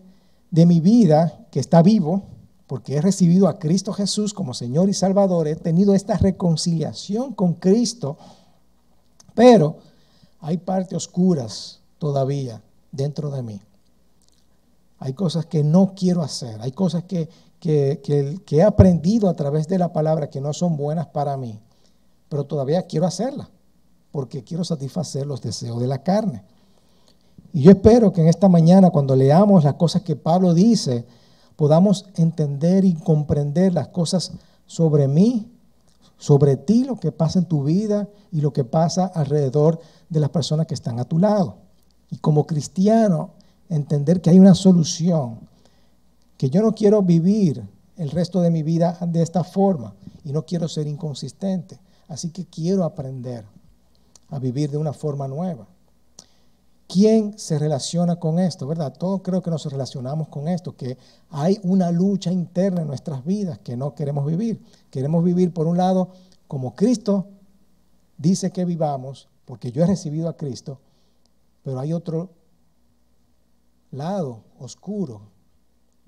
de 0.49 0.65
mi 0.65 0.79
vida 0.79 1.45
que 1.51 1.59
está 1.59 1.83
vivo, 1.83 2.23
porque 2.65 2.95
he 2.95 3.01
recibido 3.01 3.47
a 3.47 3.59
Cristo 3.59 3.93
Jesús 3.93 4.33
como 4.33 4.55
Señor 4.55 4.89
y 4.89 4.95
Salvador, 4.95 5.47
he 5.47 5.55
tenido 5.55 5.93
esta 5.93 6.17
reconciliación 6.17 7.35
con 7.35 7.53
Cristo 7.53 8.17
pero 9.39 9.77
hay 10.41 10.57
partes 10.57 10.97
oscuras 10.97 11.79
todavía 11.97 12.61
dentro 12.91 13.31
de 13.31 13.41
mí. 13.41 13.61
Hay 14.97 15.13
cosas 15.13 15.45
que 15.45 15.63
no 15.63 15.93
quiero 15.95 16.21
hacer, 16.21 16.59
hay 16.59 16.73
cosas 16.73 17.05
que, 17.05 17.29
he 17.61 18.63
aprendido 18.63 19.29
a 19.29 19.35
través 19.35 19.67
de 19.67 19.77
la 19.77 19.91
palabra 19.91 20.29
que 20.29 20.41
no 20.41 20.53
son 20.53 20.77
buenas 20.77 21.07
para 21.07 21.37
mí, 21.37 21.59
pero 22.29 22.45
todavía 22.45 22.83
quiero 22.83 23.05
hacerlas, 23.05 23.49
porque 24.11 24.43
quiero 24.43 24.63
satisfacer 24.63 25.25
los 25.25 25.41
deseos 25.41 25.79
de 25.79 25.87
la 25.87 26.03
carne. 26.03 26.43
Y 27.51 27.63
yo 27.63 27.71
espero 27.71 28.13
que 28.13 28.21
en 28.21 28.27
esta 28.27 28.47
mañana, 28.47 28.91
cuando 28.91 29.15
leamos 29.15 29.63
las 29.63 29.73
cosas 29.73 30.03
que 30.03 30.15
Pablo 30.15 30.53
dice, 30.53 31.05
podamos 31.55 32.05
entender 32.15 32.85
y 32.85 32.93
comprender 32.93 33.73
las 33.73 33.89
cosas 33.89 34.31
sobre 34.65 35.07
mí, 35.07 35.51
sobre 36.17 36.57
ti, 36.57 36.83
lo 36.83 36.99
que 36.99 37.11
pasa 37.11 37.39
en 37.39 37.45
tu 37.45 37.63
vida 37.63 38.07
y 38.31 38.41
lo 38.41 38.53
que 38.53 38.63
pasa 38.63 39.05
alrededor 39.07 39.79
de 40.09 40.19
las 40.19 40.29
personas 40.29 40.67
que 40.67 40.73
están 40.73 40.99
a 40.99 41.05
tu 41.05 41.17
lado. 41.17 41.57
Y 42.11 42.17
como 42.17 42.45
cristiano, 42.45 43.31
entender 43.69 44.21
que 44.21 44.29
hay 44.29 44.39
una 44.39 44.55
solución, 44.55 45.48
que 46.39 46.49
yo 46.49 46.61
no 46.61 46.73
quiero 46.73 47.01
vivir 47.01 47.67
el 47.97 48.11
resto 48.11 48.39
de 48.39 48.49
mi 48.49 48.63
vida 48.63 48.97
de 49.05 49.21
esta 49.21 49.43
forma 49.43 49.93
y 50.23 50.31
no 50.31 50.45
quiero 50.45 50.69
ser 50.69 50.87
inconsistente. 50.87 51.77
Así 52.07 52.29
que 52.29 52.45
quiero 52.45 52.85
aprender 52.85 53.43
a 54.29 54.39
vivir 54.39 54.71
de 54.71 54.77
una 54.77 54.93
forma 54.93 55.27
nueva. 55.27 55.67
¿Quién 56.87 57.37
se 57.37 57.59
relaciona 57.59 58.15
con 58.15 58.39
esto? 58.39 58.65
¿Verdad? 58.67 58.95
Todos 58.97 59.21
creo 59.21 59.41
que 59.41 59.51
nos 59.51 59.69
relacionamos 59.69 60.29
con 60.29 60.47
esto, 60.47 60.77
que 60.77 60.97
hay 61.29 61.59
una 61.63 61.91
lucha 61.91 62.31
interna 62.31 62.83
en 62.83 62.87
nuestras 62.87 63.25
vidas 63.25 63.59
que 63.59 63.75
no 63.75 63.93
queremos 63.93 64.25
vivir. 64.25 64.63
Queremos 64.89 65.25
vivir, 65.25 65.53
por 65.53 65.67
un 65.67 65.75
lado, 65.75 66.11
como 66.47 66.73
Cristo 66.73 67.27
dice 68.17 68.51
que 68.51 68.63
vivamos, 68.63 69.27
porque 69.43 69.73
yo 69.73 69.83
he 69.83 69.87
recibido 69.87 70.29
a 70.29 70.37
Cristo, 70.37 70.79
pero 71.63 71.81
hay 71.81 71.91
otro 71.91 72.29
lado 73.91 74.45
oscuro, 74.57 75.23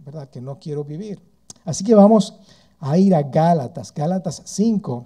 ¿verdad? 0.06 0.30
Que 0.30 0.42
no 0.42 0.60
quiero 0.60 0.84
vivir. 0.84 1.22
Así 1.66 1.84
que 1.84 1.96
vamos 1.96 2.36
a 2.80 2.98
ir 2.98 3.14
a 3.14 3.22
Gálatas, 3.22 3.94
Gálatas 3.94 4.42
5. 4.46 5.06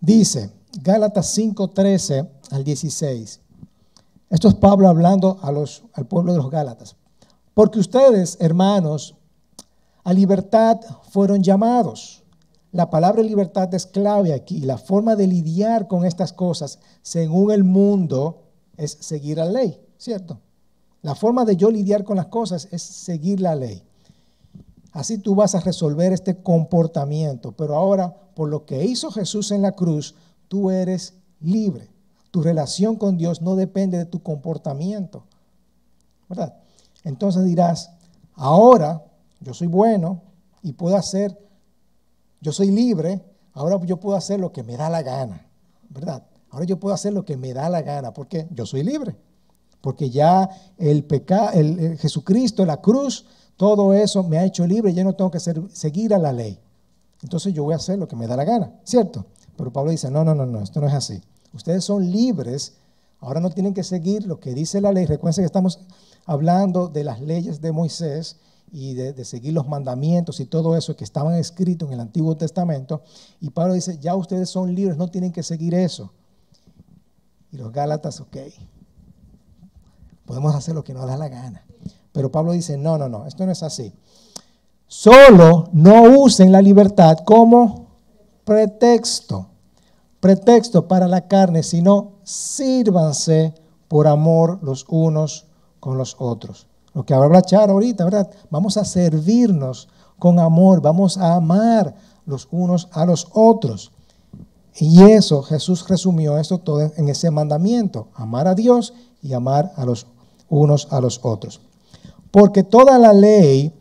Dice, 0.00 0.52
Gálatas 0.82 1.26
5, 1.30 1.68
13 1.70 2.28
al 2.50 2.64
16. 2.64 3.40
Esto 4.30 4.48
es 4.48 4.54
Pablo 4.54 4.88
hablando 4.88 5.38
a 5.42 5.50
los, 5.50 5.84
al 5.94 6.06
pueblo 6.06 6.32
de 6.32 6.38
los 6.38 6.50
Gálatas. 6.50 6.96
Porque 7.54 7.78
ustedes, 7.78 8.36
hermanos, 8.40 9.16
a 10.04 10.12
libertad 10.12 10.80
fueron 11.10 11.42
llamados. 11.42 12.22
La 12.70 12.90
palabra 12.90 13.22
libertad 13.22 13.72
es 13.74 13.86
clave 13.86 14.34
aquí. 14.34 14.60
La 14.60 14.76
forma 14.76 15.16
de 15.16 15.26
lidiar 15.26 15.88
con 15.88 16.04
estas 16.04 16.34
cosas, 16.34 16.78
según 17.02 17.50
el 17.50 17.64
mundo, 17.64 18.42
es 18.76 18.98
seguir 19.00 19.38
la 19.38 19.46
ley, 19.46 19.80
¿cierto? 19.96 20.40
La 21.02 21.14
forma 21.14 21.44
de 21.44 21.56
yo 21.56 21.70
lidiar 21.70 22.04
con 22.04 22.16
las 22.16 22.26
cosas 22.26 22.68
es 22.70 22.82
seguir 22.82 23.40
la 23.40 23.54
ley. 23.54 23.82
Así 24.92 25.18
tú 25.18 25.34
vas 25.34 25.54
a 25.54 25.60
resolver 25.60 26.12
este 26.12 26.42
comportamiento. 26.42 27.52
Pero 27.52 27.76
ahora, 27.76 28.14
por 28.34 28.48
lo 28.48 28.66
que 28.66 28.84
hizo 28.84 29.10
Jesús 29.10 29.50
en 29.52 29.62
la 29.62 29.72
cruz, 29.72 30.14
tú 30.48 30.70
eres 30.70 31.14
libre. 31.40 31.88
Tu 32.30 32.42
relación 32.42 32.96
con 32.96 33.16
Dios 33.16 33.40
no 33.40 33.54
depende 33.54 33.98
de 33.98 34.06
tu 34.06 34.22
comportamiento. 34.22 35.24
¿Verdad? 36.28 36.54
Entonces 37.04 37.44
dirás, 37.44 37.90
ahora 38.34 39.04
yo 39.40 39.54
soy 39.54 39.68
bueno 39.68 40.22
y 40.62 40.72
puedo 40.72 40.96
hacer, 40.96 41.38
yo 42.40 42.52
soy 42.52 42.70
libre, 42.70 43.24
ahora 43.52 43.80
yo 43.84 43.98
puedo 43.98 44.16
hacer 44.16 44.40
lo 44.40 44.52
que 44.52 44.62
me 44.62 44.76
da 44.76 44.90
la 44.90 45.02
gana. 45.02 45.46
¿Verdad? 45.88 46.24
Ahora 46.50 46.64
yo 46.64 46.78
puedo 46.78 46.94
hacer 46.94 47.12
lo 47.12 47.24
que 47.24 47.36
me 47.36 47.54
da 47.54 47.68
la 47.68 47.82
gana 47.82 48.12
porque 48.12 48.48
yo 48.50 48.66
soy 48.66 48.82
libre. 48.82 49.16
Porque 49.80 50.10
ya 50.10 50.48
el 50.76 51.04
pecado, 51.04 51.50
el, 51.52 51.98
Jesucristo, 51.98 52.64
la 52.66 52.80
cruz, 52.80 53.26
todo 53.56 53.94
eso 53.94 54.22
me 54.22 54.38
ha 54.38 54.44
hecho 54.44 54.66
libre, 54.66 54.92
ya 54.92 55.04
no 55.04 55.14
tengo 55.14 55.30
que 55.30 55.40
seguir 55.40 56.14
a 56.14 56.18
la 56.18 56.32
ley. 56.32 56.58
Entonces 57.22 57.52
yo 57.52 57.64
voy 57.64 57.74
a 57.74 57.76
hacer 57.76 57.98
lo 57.98 58.08
que 58.08 58.16
me 58.16 58.26
da 58.26 58.36
la 58.36 58.44
gana, 58.44 58.72
¿cierto? 58.84 59.26
Pero 59.56 59.72
Pablo 59.72 59.90
dice, 59.90 60.10
no, 60.10 60.24
no, 60.24 60.34
no, 60.34 60.46
no, 60.46 60.62
esto 60.62 60.80
no 60.80 60.86
es 60.86 60.94
así. 60.94 61.20
Ustedes 61.52 61.84
son 61.84 62.10
libres, 62.10 62.74
ahora 63.20 63.40
no 63.40 63.50
tienen 63.50 63.74
que 63.74 63.82
seguir 63.82 64.26
lo 64.26 64.38
que 64.38 64.54
dice 64.54 64.80
la 64.80 64.92
ley. 64.92 65.06
Recuerden 65.06 65.42
que 65.42 65.46
estamos 65.46 65.80
hablando 66.26 66.88
de 66.88 67.02
las 67.04 67.20
leyes 67.20 67.60
de 67.60 67.72
Moisés 67.72 68.36
y 68.70 68.94
de, 68.94 69.12
de, 69.12 69.24
seguir 69.24 69.54
los 69.54 69.66
mandamientos 69.66 70.40
y 70.40 70.44
todo 70.44 70.76
eso 70.76 70.94
que 70.94 71.02
estaban 71.02 71.34
escritos 71.34 71.88
en 71.88 71.94
el 71.94 72.00
Antiguo 72.00 72.36
Testamento. 72.36 73.02
Y 73.40 73.50
Pablo 73.50 73.74
dice, 73.74 73.98
ya 73.98 74.14
ustedes 74.14 74.50
son 74.50 74.74
libres, 74.74 74.96
no 74.96 75.08
tienen 75.08 75.32
que 75.32 75.42
seguir 75.42 75.74
eso. 75.74 76.12
Y 77.50 77.56
los 77.56 77.72
Gálatas, 77.72 78.20
ok, 78.20 78.36
podemos 80.28 80.54
hacer 80.54 80.74
lo 80.74 80.84
que 80.84 80.92
nos 80.92 81.06
da 81.06 81.16
la 81.16 81.30
gana. 81.30 81.64
Pero 82.12 82.30
Pablo 82.30 82.52
dice, 82.52 82.76
no, 82.76 82.98
no, 82.98 83.08
no, 83.08 83.24
esto 83.24 83.46
no 83.46 83.52
es 83.52 83.62
así. 83.62 83.94
Solo 84.86 85.70
no 85.72 86.02
usen 86.20 86.52
la 86.52 86.60
libertad 86.60 87.16
como 87.24 87.86
pretexto, 88.44 89.46
pretexto 90.20 90.86
para 90.86 91.08
la 91.08 91.26
carne, 91.28 91.62
sino 91.62 92.12
sírvanse 92.24 93.54
por 93.88 94.06
amor 94.06 94.58
los 94.60 94.84
unos 94.88 95.46
con 95.80 95.96
los 95.96 96.14
otros. 96.18 96.66
Lo 96.92 97.06
que 97.06 97.14
habla 97.14 97.40
Char 97.40 97.70
ahorita, 97.70 98.04
¿verdad? 98.04 98.30
Vamos 98.50 98.76
a 98.76 98.84
servirnos 98.84 99.88
con 100.18 100.38
amor, 100.38 100.82
vamos 100.82 101.16
a 101.16 101.36
amar 101.36 101.94
los 102.26 102.48
unos 102.50 102.88
a 102.92 103.06
los 103.06 103.28
otros. 103.32 103.92
Y 104.74 105.04
eso, 105.04 105.42
Jesús 105.42 105.88
resumió 105.88 106.36
esto 106.36 106.58
todo 106.58 106.92
en 106.96 107.08
ese 107.08 107.30
mandamiento, 107.30 108.08
amar 108.14 108.46
a 108.46 108.54
Dios 108.54 108.92
y 109.22 109.32
amar 109.32 109.72
a 109.76 109.86
los 109.86 110.06
unos 110.48 110.88
a 110.90 111.00
los 111.00 111.20
otros. 111.22 111.60
Porque 112.30 112.62
toda 112.62 112.98
la 112.98 113.12
ley 113.12 113.72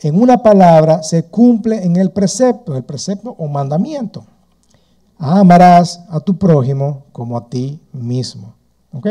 en 0.00 0.20
una 0.20 0.38
palabra 0.42 1.02
se 1.02 1.24
cumple 1.24 1.84
en 1.84 1.96
el 1.96 2.10
precepto, 2.10 2.76
el 2.76 2.84
precepto 2.84 3.34
o 3.38 3.48
mandamiento. 3.48 4.24
Amarás 5.18 6.02
a 6.10 6.20
tu 6.20 6.36
prójimo 6.36 7.04
como 7.12 7.36
a 7.36 7.48
ti 7.48 7.80
mismo. 7.92 8.54
¿Ok? 8.92 9.08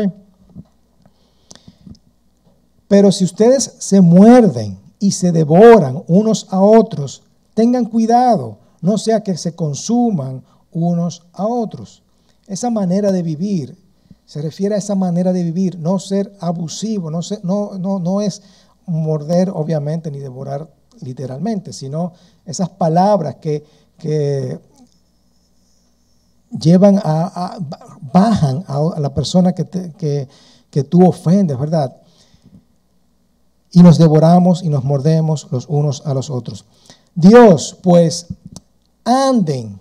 Pero 2.88 3.10
si 3.10 3.24
ustedes 3.24 3.74
se 3.78 4.00
muerden 4.00 4.78
y 5.00 5.10
se 5.10 5.32
devoran 5.32 6.04
unos 6.06 6.46
a 6.50 6.60
otros, 6.60 7.24
tengan 7.54 7.86
cuidado, 7.86 8.58
no 8.80 8.96
sea 8.98 9.22
que 9.22 9.36
se 9.36 9.56
consuman 9.56 10.44
unos 10.70 11.26
a 11.32 11.46
otros. 11.46 12.02
Esa 12.46 12.70
manera 12.70 13.10
de 13.10 13.22
vivir 13.22 13.76
se 14.26 14.42
refiere 14.42 14.74
a 14.74 14.78
esa 14.78 14.96
manera 14.96 15.32
de 15.32 15.44
vivir, 15.44 15.78
no 15.78 15.98
ser 16.00 16.36
abusivo, 16.40 17.10
no, 17.10 17.20
no, 17.44 17.78
no, 17.78 17.98
no 18.00 18.20
es 18.20 18.42
morder 18.86 19.50
obviamente 19.50 20.10
ni 20.10 20.18
devorar 20.18 20.68
literalmente, 21.00 21.72
sino 21.72 22.12
esas 22.44 22.68
palabras 22.68 23.36
que, 23.36 23.64
llevan 26.50 27.00
a, 27.02 27.58
bajan 28.12 28.64
a, 28.66 29.00
la 29.00 29.14
persona 29.14 29.52
que, 29.52 29.66
que, 29.66 30.28
que 30.70 30.84
tú 30.84 31.06
ofendes, 31.06 31.58
¿verdad? 31.58 31.96
Y 33.72 33.82
nos 33.82 33.98
devoramos 33.98 34.62
y 34.62 34.68
nos 34.68 34.84
mordemos 34.84 35.48
los 35.50 35.66
unos 35.68 36.06
a 36.06 36.14
los 36.14 36.30
otros. 36.30 36.64
Dios, 37.14 37.76
pues, 37.82 38.26
anden 39.04 39.78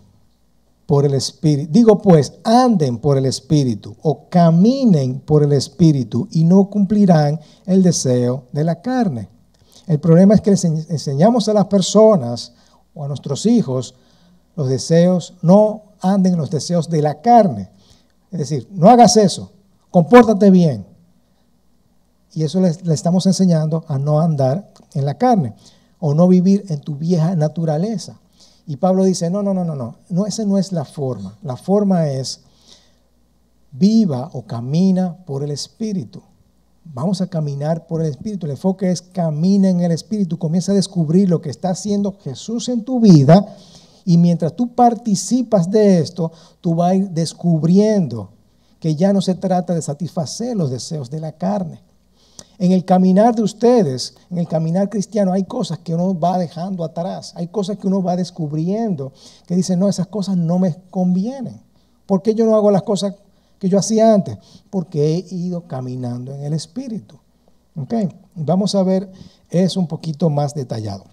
por 0.85 1.05
el 1.05 1.13
Espíritu. 1.13 1.71
Digo 1.71 2.01
pues, 2.01 2.33
anden 2.43 2.97
por 2.99 3.17
el 3.17 3.25
Espíritu 3.25 3.95
o 4.01 4.29
caminen 4.29 5.19
por 5.19 5.43
el 5.43 5.53
Espíritu 5.53 6.27
y 6.31 6.43
no 6.43 6.69
cumplirán 6.69 7.39
el 7.65 7.81
deseo 7.81 8.45
de 8.51 8.63
la 8.63 8.81
carne. 8.81 9.29
El 9.87 9.99
problema 9.99 10.33
es 10.33 10.41
que 10.41 10.51
les 10.51 10.63
enseñamos 10.63 11.47
a 11.47 11.53
las 11.53 11.65
personas 11.65 12.53
o 12.93 13.03
a 13.03 13.07
nuestros 13.07 13.45
hijos 13.45 13.95
los 14.55 14.69
deseos, 14.69 15.33
no 15.41 15.83
anden 16.01 16.33
en 16.33 16.39
los 16.39 16.49
deseos 16.49 16.89
de 16.89 17.01
la 17.01 17.21
carne. 17.21 17.69
Es 18.31 18.39
decir, 18.39 18.67
no 18.71 18.89
hagas 18.89 19.17
eso, 19.17 19.51
compórtate 19.91 20.49
bien. 20.49 20.85
Y 22.33 22.43
eso 22.43 22.59
le, 22.59 22.69
estamos 22.93 23.25
enseñando 23.25 23.85
a 23.87 23.97
no 23.97 24.19
andar 24.19 24.71
en 24.93 25.05
la 25.05 25.17
carne 25.17 25.53
o 25.99 26.13
no 26.13 26.27
vivir 26.27 26.65
en 26.69 26.81
tu 26.81 26.95
vieja 26.95 27.35
naturaleza. 27.35 28.19
Y 28.67 28.77
Pablo 28.77 29.03
dice, 29.03 29.29
no, 29.29 29.43
no, 29.43 29.53
no, 29.53 29.63
no, 29.63 29.75
no, 29.75 29.97
no, 30.09 30.25
esa 30.25 30.43
no 30.45 30.57
es 30.57 30.71
la 30.71 30.85
forma. 30.85 31.37
La 31.43 31.55
forma 31.55 32.09
es 32.09 32.41
viva 33.71 34.29
o 34.33 34.43
camina 34.43 35.17
por 35.25 35.43
el 35.43 35.51
Espíritu. 35.51 36.21
Vamos 36.83 37.21
a 37.21 37.27
caminar 37.27 37.87
por 37.87 38.01
el 38.01 38.07
Espíritu. 38.07 38.45
El 38.45 38.53
enfoque 38.53 38.91
es 38.91 39.01
camina 39.01 39.69
en 39.69 39.81
el 39.81 39.91
Espíritu. 39.91 40.37
Comienza 40.37 40.71
a 40.71 40.75
descubrir 40.75 41.29
lo 41.29 41.41
que 41.41 41.49
está 41.49 41.69
haciendo 41.69 42.17
Jesús 42.23 42.69
en 42.69 42.83
tu 42.83 42.99
vida. 42.99 43.55
Y 44.03 44.17
mientras 44.17 44.55
tú 44.55 44.73
participas 44.73 45.69
de 45.69 45.99
esto, 45.99 46.31
tú 46.61 46.75
vas 46.75 46.91
a 46.91 46.95
ir 46.95 47.09
descubriendo 47.09 48.29
que 48.79 48.95
ya 48.95 49.13
no 49.13 49.21
se 49.21 49.35
trata 49.35 49.73
de 49.73 49.81
satisfacer 49.81 50.55
los 50.55 50.69
deseos 50.69 51.09
de 51.09 51.19
la 51.19 51.31
carne. 51.33 51.81
En 52.57 52.71
el 52.71 52.85
caminar 52.85 53.35
de 53.35 53.41
ustedes, 53.41 54.15
en 54.29 54.37
el 54.37 54.47
caminar 54.47 54.89
cristiano, 54.89 55.33
hay 55.33 55.43
cosas 55.43 55.79
que 55.79 55.93
uno 55.93 56.17
va 56.17 56.37
dejando 56.37 56.83
atrás. 56.83 57.33
Hay 57.35 57.47
cosas 57.47 57.77
que 57.77 57.87
uno 57.87 58.01
va 58.01 58.15
descubriendo 58.15 59.11
que 59.45 59.55
dice, 59.55 59.75
no, 59.75 59.89
esas 59.89 60.07
cosas 60.07 60.37
no 60.37 60.59
me 60.59 60.75
convienen. 60.89 61.61
¿Por 62.05 62.21
qué 62.21 62.33
yo 62.35 62.45
no 62.45 62.55
hago 62.55 62.71
las 62.71 62.83
cosas 62.83 63.15
que 63.59 63.69
yo 63.69 63.79
hacía 63.79 64.13
antes, 64.13 64.37
porque 64.69 65.15
he 65.15 65.35
ido 65.35 65.67
caminando 65.67 66.33
en 66.33 66.43
el 66.43 66.53
Espíritu. 66.53 67.17
Okay. 67.75 68.09
Vamos 68.35 68.75
a 68.75 68.83
ver 68.83 69.11
eso 69.49 69.79
un 69.79 69.87
poquito 69.87 70.29
más 70.29 70.53
detallado. 70.53 71.03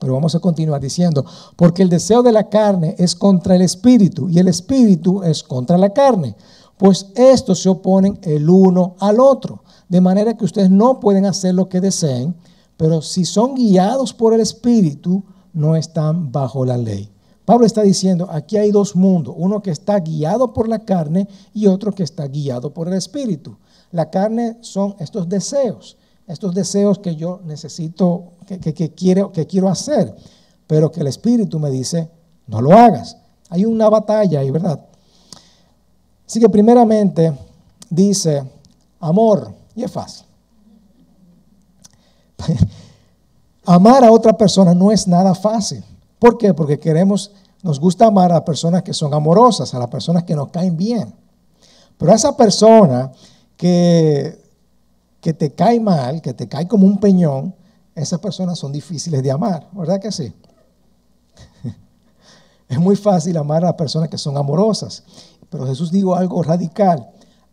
Pero 0.00 0.14
vamos 0.14 0.34
a 0.34 0.40
continuar 0.40 0.80
diciendo, 0.80 1.24
porque 1.56 1.82
el 1.82 1.88
deseo 1.88 2.22
de 2.22 2.32
la 2.32 2.48
carne 2.48 2.94
es 2.98 3.16
contra 3.16 3.56
el 3.56 3.62
Espíritu 3.62 4.28
y 4.28 4.38
el 4.38 4.46
Espíritu 4.46 5.22
es 5.24 5.42
contra 5.42 5.76
la 5.76 5.92
carne, 5.92 6.36
pues 6.76 7.06
estos 7.16 7.62
se 7.62 7.68
oponen 7.68 8.18
el 8.22 8.48
uno 8.48 8.94
al 9.00 9.18
otro, 9.18 9.64
de 9.88 10.00
manera 10.00 10.36
que 10.36 10.44
ustedes 10.44 10.70
no 10.70 11.00
pueden 11.00 11.26
hacer 11.26 11.54
lo 11.54 11.68
que 11.68 11.80
deseen, 11.80 12.34
pero 12.76 13.02
si 13.02 13.24
son 13.24 13.54
guiados 13.54 14.12
por 14.14 14.34
el 14.34 14.40
Espíritu, 14.40 15.24
no 15.52 15.76
están 15.76 16.30
bajo 16.30 16.64
la 16.64 16.76
ley. 16.76 17.10
Pablo 17.44 17.64
está 17.64 17.82
diciendo, 17.82 18.28
aquí 18.30 18.58
hay 18.58 18.70
dos 18.70 18.94
mundos, 18.94 19.34
uno 19.38 19.62
que 19.62 19.70
está 19.70 19.98
guiado 20.00 20.52
por 20.52 20.68
la 20.68 20.80
carne 20.80 21.26
y 21.54 21.66
otro 21.66 21.92
que 21.92 22.02
está 22.02 22.28
guiado 22.28 22.74
por 22.74 22.88
el 22.88 22.94
Espíritu. 22.94 23.56
La 23.90 24.10
carne 24.10 24.58
son 24.60 24.94
estos 24.98 25.28
deseos, 25.28 25.96
estos 26.26 26.54
deseos 26.54 26.98
que 26.98 27.16
yo 27.16 27.40
necesito, 27.46 28.32
que, 28.46 28.92
quiero, 28.94 29.32
que 29.32 29.46
quiero 29.46 29.68
hacer, 29.68 30.14
pero 30.66 30.92
que 30.92 31.00
el 31.00 31.06
Espíritu 31.06 31.58
me 31.58 31.70
dice, 31.70 32.10
no 32.46 32.60
lo 32.60 32.72
hagas. 32.72 33.16
Hay 33.48 33.64
una 33.64 33.88
batalla 33.88 34.40
ahí, 34.40 34.50
¿verdad? 34.50 34.84
Así 36.26 36.38
que 36.38 36.50
primeramente 36.50 37.32
dice, 37.88 38.44
amor, 39.00 39.54
y 39.78 39.84
es 39.84 39.92
fácil. 39.92 40.26
Amar 43.64 44.02
a 44.02 44.10
otra 44.10 44.36
persona 44.36 44.74
no 44.74 44.90
es 44.90 45.06
nada 45.06 45.36
fácil. 45.36 45.84
¿Por 46.18 46.36
qué? 46.36 46.52
Porque 46.52 46.80
queremos, 46.80 47.30
nos 47.62 47.78
gusta 47.78 48.06
amar 48.06 48.32
a 48.32 48.44
personas 48.44 48.82
que 48.82 48.92
son 48.92 49.14
amorosas, 49.14 49.72
a 49.74 49.78
las 49.78 49.86
personas 49.88 50.24
que 50.24 50.34
nos 50.34 50.50
caen 50.50 50.76
bien. 50.76 51.14
Pero 51.96 52.10
a 52.10 52.16
esa 52.16 52.36
persona 52.36 53.12
que, 53.56 54.42
que 55.20 55.32
te 55.32 55.52
cae 55.52 55.78
mal, 55.78 56.20
que 56.22 56.34
te 56.34 56.48
cae 56.48 56.66
como 56.66 56.84
un 56.84 56.98
peñón, 56.98 57.54
esas 57.94 58.18
personas 58.18 58.58
son 58.58 58.72
difíciles 58.72 59.22
de 59.22 59.30
amar, 59.30 59.68
¿verdad 59.72 60.00
que 60.00 60.10
sí? 60.10 60.32
Es 62.68 62.78
muy 62.78 62.96
fácil 62.96 63.36
amar 63.36 63.64
a 63.64 63.76
personas 63.76 64.08
que 64.08 64.18
son 64.18 64.36
amorosas. 64.36 65.04
Pero 65.48 65.66
Jesús 65.66 65.92
dijo 65.92 66.16
algo 66.16 66.42
radical. 66.42 67.08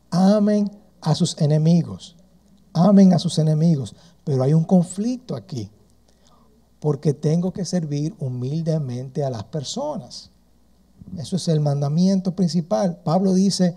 Amen 0.10 0.72
a 1.06 1.16
sus 1.16 1.40
enemigos. 1.40 2.15
Amen 2.76 3.14
a 3.14 3.20
sus 3.20 3.40
enemigos. 3.40 3.96
Pero 4.26 4.44
hay 4.44 4.54
un 4.54 4.66
conflicto 4.66 5.36
aquí. 5.36 5.72
Porque 6.80 7.14
tengo 7.14 7.54
que 7.54 7.64
servir 7.64 8.14
humildemente 8.20 9.24
a 9.24 9.30
las 9.30 9.46
personas. 9.46 10.30
Eso 11.18 11.38
es 11.38 11.48
el 11.48 11.62
mandamiento 11.62 12.36
principal. 12.36 13.00
Pablo 13.04 13.34
dice, 13.34 13.76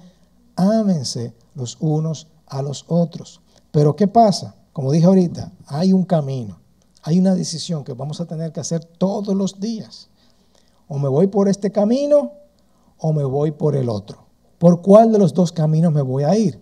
ámense 0.56 1.32
los 1.54 1.76
unos 1.80 2.26
a 2.46 2.60
los 2.60 2.84
otros. 2.88 3.40
Pero 3.70 3.94
¿qué 3.94 4.08
pasa? 4.08 4.56
Como 4.72 4.90
dije 4.90 5.06
ahorita, 5.06 5.52
hay 5.66 5.92
un 5.92 6.04
camino. 6.04 6.58
Hay 7.02 7.20
una 7.20 7.34
decisión 7.34 7.84
que 7.84 7.92
vamos 7.92 8.20
a 8.20 8.26
tener 8.26 8.52
que 8.52 8.60
hacer 8.60 8.84
todos 8.84 9.34
los 9.34 9.60
días. 9.60 10.08
O 10.88 10.98
me 10.98 11.08
voy 11.08 11.28
por 11.28 11.48
este 11.48 11.70
camino 11.70 12.32
o 12.98 13.12
me 13.12 13.24
voy 13.24 13.52
por 13.52 13.76
el 13.76 13.88
otro. 13.88 14.26
¿Por 14.58 14.82
cuál 14.82 15.12
de 15.12 15.18
los 15.18 15.32
dos 15.32 15.52
caminos 15.52 15.92
me 15.92 16.02
voy 16.02 16.24
a 16.24 16.36
ir? 16.36 16.60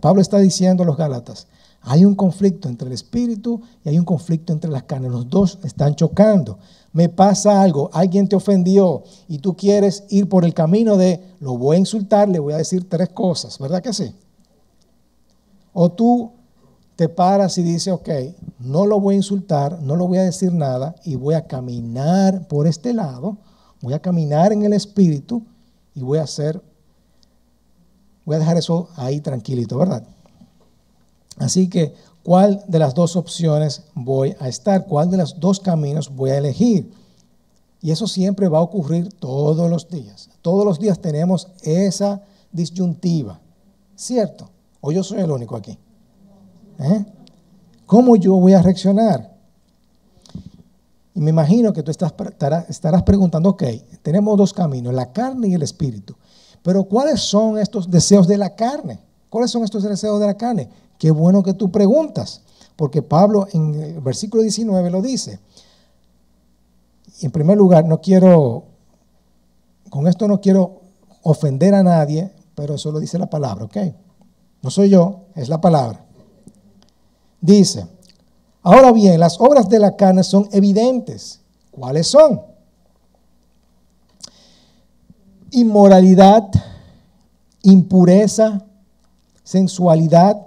Pablo 0.00 0.20
está 0.20 0.38
diciendo 0.38 0.82
a 0.82 0.86
los 0.86 0.96
Gálatas, 0.96 1.46
hay 1.88 2.04
un 2.04 2.16
conflicto 2.16 2.68
entre 2.68 2.88
el 2.88 2.94
espíritu 2.94 3.60
y 3.84 3.90
hay 3.90 3.98
un 3.98 4.04
conflicto 4.04 4.52
entre 4.52 4.70
las 4.70 4.82
carnes. 4.82 5.12
Los 5.12 5.30
dos 5.30 5.58
están 5.62 5.94
chocando. 5.94 6.58
Me 6.92 7.08
pasa 7.08 7.62
algo, 7.62 7.90
alguien 7.92 8.28
te 8.28 8.34
ofendió 8.34 9.04
y 9.28 9.38
tú 9.38 9.56
quieres 9.56 10.04
ir 10.08 10.28
por 10.28 10.44
el 10.44 10.52
camino 10.52 10.96
de, 10.96 11.22
lo 11.40 11.56
voy 11.56 11.76
a 11.76 11.78
insultar, 11.78 12.28
le 12.28 12.38
voy 12.38 12.54
a 12.54 12.56
decir 12.56 12.88
tres 12.88 13.10
cosas, 13.10 13.58
¿verdad 13.58 13.82
que 13.82 13.92
sí? 13.92 14.12
O 15.74 15.92
tú 15.92 16.32
te 16.96 17.08
paras 17.08 17.58
y 17.58 17.62
dices, 17.62 17.92
ok, 17.92 18.08
no 18.58 18.86
lo 18.86 18.98
voy 18.98 19.14
a 19.14 19.18
insultar, 19.18 19.80
no 19.82 19.94
lo 19.94 20.08
voy 20.08 20.18
a 20.18 20.22
decir 20.22 20.52
nada 20.52 20.96
y 21.04 21.14
voy 21.14 21.34
a 21.34 21.46
caminar 21.46 22.48
por 22.48 22.66
este 22.66 22.94
lado, 22.94 23.36
voy 23.82 23.92
a 23.92 24.00
caminar 24.00 24.52
en 24.52 24.64
el 24.64 24.72
espíritu 24.72 25.42
y 25.94 26.00
voy 26.00 26.18
a 26.18 26.22
hacer, 26.22 26.62
voy 28.26 28.36
a 28.36 28.40
dejar 28.40 28.58
eso 28.58 28.88
ahí 28.96 29.20
tranquilito, 29.20 29.78
¿verdad? 29.78 30.02
Así 31.38 31.68
que, 31.68 31.94
¿cuál 32.22 32.62
de 32.66 32.78
las 32.78 32.94
dos 32.94 33.16
opciones 33.16 33.84
voy 33.94 34.34
a 34.40 34.48
estar? 34.48 34.84
¿Cuál 34.86 35.10
de 35.10 35.16
los 35.16 35.40
dos 35.40 35.60
caminos 35.60 36.14
voy 36.14 36.30
a 36.30 36.38
elegir? 36.38 36.92
Y 37.80 37.92
eso 37.92 38.06
siempre 38.06 38.48
va 38.48 38.58
a 38.58 38.62
ocurrir 38.62 39.12
todos 39.12 39.70
los 39.70 39.88
días. 39.88 40.28
Todos 40.42 40.64
los 40.64 40.80
días 40.80 40.98
tenemos 40.98 41.48
esa 41.62 42.22
disyuntiva, 42.50 43.40
¿cierto? 43.94 44.50
¿O 44.80 44.90
yo 44.90 45.04
soy 45.04 45.20
el 45.20 45.30
único 45.30 45.56
aquí? 45.56 45.78
¿Eh? 46.78 47.04
¿Cómo 47.86 48.16
yo 48.16 48.34
voy 48.34 48.54
a 48.54 48.62
reaccionar? 48.62 49.36
Y 51.14 51.20
me 51.20 51.30
imagino 51.30 51.72
que 51.72 51.82
tú 51.82 51.90
estás, 51.90 52.12
estarás 52.68 53.02
preguntando, 53.04 53.50
ok, 53.50 53.62
tenemos 54.02 54.36
dos 54.36 54.52
caminos, 54.52 54.92
la 54.92 55.12
carne 55.12 55.48
y 55.48 55.54
el 55.54 55.62
espíritu. 55.62 56.16
Pero 56.66 56.82
¿cuáles 56.82 57.20
son 57.20 57.58
estos 57.58 57.88
deseos 57.88 58.26
de 58.26 58.36
la 58.36 58.56
carne? 58.56 58.98
¿Cuáles 59.30 59.52
son 59.52 59.62
estos 59.62 59.84
deseos 59.84 60.18
de 60.18 60.26
la 60.26 60.36
carne? 60.36 60.68
Qué 60.98 61.12
bueno 61.12 61.40
que 61.44 61.54
tú 61.54 61.70
preguntas, 61.70 62.40
porque 62.74 63.02
Pablo 63.02 63.46
en 63.52 63.72
el 63.76 64.00
versículo 64.00 64.42
19 64.42 64.90
lo 64.90 65.00
dice. 65.00 65.38
En 67.20 67.30
primer 67.30 67.56
lugar, 67.56 67.84
no 67.84 68.00
quiero, 68.00 68.64
con 69.90 70.08
esto 70.08 70.26
no 70.26 70.40
quiero 70.40 70.80
ofender 71.22 71.72
a 71.72 71.84
nadie, 71.84 72.32
pero 72.56 72.74
eso 72.74 72.90
lo 72.90 72.98
dice 72.98 73.16
la 73.16 73.30
palabra, 73.30 73.66
¿ok? 73.66 73.76
No 74.60 74.68
soy 74.68 74.90
yo, 74.90 75.20
es 75.36 75.48
la 75.48 75.60
palabra. 75.60 76.04
Dice, 77.40 77.86
ahora 78.64 78.90
bien, 78.90 79.20
las 79.20 79.40
obras 79.40 79.68
de 79.68 79.78
la 79.78 79.94
carne 79.94 80.24
son 80.24 80.48
evidentes. 80.50 81.38
¿Cuáles 81.70 82.08
son? 82.08 82.55
Inmoralidad, 85.52 86.48
impureza, 87.62 88.64
sensualidad. 89.44 90.46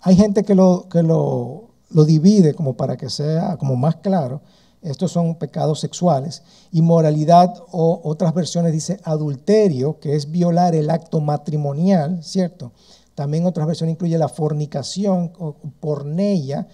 Hay 0.00 0.16
gente 0.16 0.44
que 0.44 0.54
lo, 0.54 0.88
que 0.88 1.02
lo, 1.02 1.70
lo 1.90 2.04
divide 2.04 2.54
como 2.54 2.74
para 2.74 2.96
que 2.96 3.10
sea 3.10 3.56
como 3.56 3.76
más 3.76 3.96
claro. 3.96 4.40
Estos 4.82 5.12
son 5.12 5.36
pecados 5.36 5.80
sexuales. 5.80 6.42
Inmoralidad 6.72 7.54
o 7.70 8.00
otras 8.04 8.34
versiones 8.34 8.72
dice 8.72 8.98
adulterio, 9.04 10.00
que 10.00 10.16
es 10.16 10.30
violar 10.30 10.74
el 10.74 10.90
acto 10.90 11.20
matrimonial, 11.20 12.22
¿cierto? 12.24 12.72
También 13.14 13.46
otras 13.46 13.66
versiones 13.66 13.94
incluye 13.94 14.18
la 14.18 14.28
fornicación 14.28 15.32
o 15.38 15.54
porneia, 15.78 16.66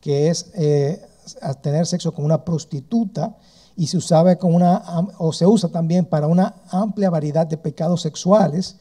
que 0.00 0.28
es 0.28 0.50
eh, 0.54 1.04
tener 1.62 1.86
sexo 1.86 2.12
con 2.12 2.24
una 2.24 2.44
prostituta 2.44 3.36
y 3.76 3.86
se 3.86 3.98
usaba 3.98 4.36
con 4.36 4.54
una 4.54 4.82
o 5.18 5.32
se 5.32 5.46
usa 5.46 5.68
también 5.68 6.06
para 6.06 6.26
una 6.26 6.54
amplia 6.70 7.10
variedad 7.10 7.46
de 7.46 7.58
pecados 7.58 8.00
sexuales 8.00 8.76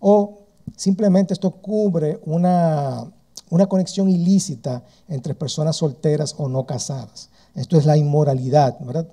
o 0.00 0.40
simplemente 0.76 1.32
esto 1.32 1.50
cubre 1.50 2.20
una, 2.24 3.04
una 3.50 3.66
conexión 3.66 4.08
ilícita 4.08 4.82
entre 5.08 5.34
personas 5.34 5.76
solteras 5.76 6.34
o 6.38 6.48
no 6.48 6.66
casadas. 6.66 7.30
Esto 7.54 7.78
es 7.78 7.86
la 7.86 7.96
inmoralidad, 7.96 8.78
¿verdad? 8.80 9.08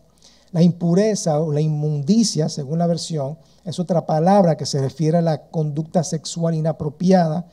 La 0.51 0.61
impureza 0.61 1.39
o 1.39 1.51
la 1.51 1.61
inmundicia, 1.61 2.49
según 2.49 2.79
la 2.79 2.87
versión, 2.87 3.37
es 3.63 3.79
otra 3.79 4.05
palabra 4.05 4.57
que 4.57 4.65
se 4.65 4.79
refiere 4.79 5.17
a 5.17 5.21
la 5.21 5.41
conducta 5.47 6.03
sexual 6.03 6.53
inapropiada, 6.53 7.47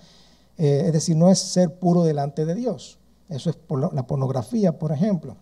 eh, 0.58 0.84
es 0.86 0.92
decir, 0.92 1.16
no 1.16 1.30
es 1.30 1.38
ser 1.38 1.74
puro 1.74 2.04
delante 2.04 2.44
de 2.44 2.54
Dios. 2.54 2.98
Eso 3.28 3.50
es 3.50 3.56
la 3.92 4.06
pornografía, 4.06 4.78
por 4.78 4.92
ejemplo. 4.92 5.36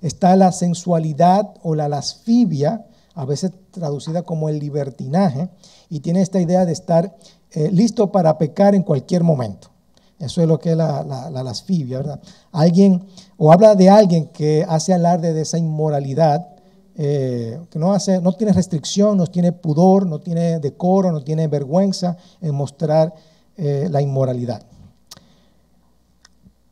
Está 0.00 0.36
la 0.36 0.52
sensualidad 0.52 1.54
o 1.62 1.74
la 1.74 1.88
lasfibia, 1.88 2.86
a 3.14 3.24
veces 3.24 3.52
traducida 3.70 4.22
como 4.22 4.48
el 4.48 4.58
libertinaje, 4.58 5.48
y 5.88 6.00
tiene 6.00 6.22
esta 6.22 6.40
idea 6.40 6.64
de 6.64 6.72
estar 6.72 7.16
eh, 7.52 7.70
listo 7.72 8.12
para 8.12 8.38
pecar 8.38 8.74
en 8.74 8.82
cualquier 8.82 9.22
momento. 9.22 9.68
Eso 10.18 10.42
es 10.42 10.48
lo 10.48 10.58
que 10.58 10.72
es 10.72 10.76
la, 10.76 11.02
la 11.02 11.42
lasfibia, 11.42 11.98
¿verdad? 11.98 12.20
Alguien, 12.52 13.06
o 13.38 13.52
habla 13.52 13.74
de 13.74 13.88
alguien 13.88 14.26
que 14.28 14.66
hace 14.68 14.92
alarde 14.92 15.32
de 15.32 15.42
esa 15.42 15.56
inmoralidad, 15.56 16.46
eh, 17.02 17.58
que 17.70 17.78
no, 17.78 17.94
hace, 17.94 18.20
no 18.20 18.32
tiene 18.32 18.52
restricción, 18.52 19.16
no 19.16 19.26
tiene 19.26 19.52
pudor, 19.52 20.04
no 20.04 20.18
tiene 20.18 20.58
decoro, 20.58 21.10
no 21.12 21.22
tiene 21.22 21.48
vergüenza 21.48 22.18
en 22.42 22.54
mostrar 22.54 23.14
eh, 23.56 23.88
la 23.90 24.02
inmoralidad. 24.02 24.62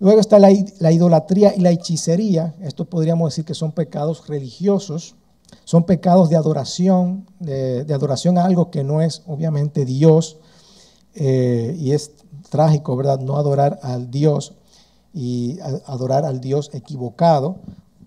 Luego 0.01 0.21
está 0.21 0.39
la, 0.39 0.51
idolatría 0.51 1.55
y 1.57 1.61
la 1.61 1.71
hechicería. 1.71 2.55
Esto 2.61 2.85
podríamos 2.85 3.33
decir 3.33 3.45
que 3.45 3.55
son 3.55 3.73
pecados 3.73 4.29
religiosos, 4.29 5.17
son 5.65 5.85
pecados 5.85 6.31
de 6.31 6.37
adoración, 6.37 7.27
de, 7.41 7.93
adoración 7.93 8.39
a 8.39 8.45
algo 8.45 8.71
que 8.71 8.85
no 8.85 9.03
es 9.03 9.23
obviamente 9.27 9.85
Dios. 9.85 10.37
Eh, 11.15 11.77
y 11.81 11.93
es 11.93 12.13
trágico, 12.49 12.97
¿verdad? 12.97 13.19
No 13.19 13.37
adorar 13.39 13.81
al 13.83 14.11
Dios 14.11 14.55
y 15.13 15.59
adorar 15.87 16.25
al 16.25 16.41
Dios 16.41 16.71
equivocado. 16.75 17.57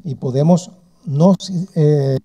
Y 0.05 0.15
podemos 0.15 0.71
no 1.05 1.35
eh, 1.75 2.17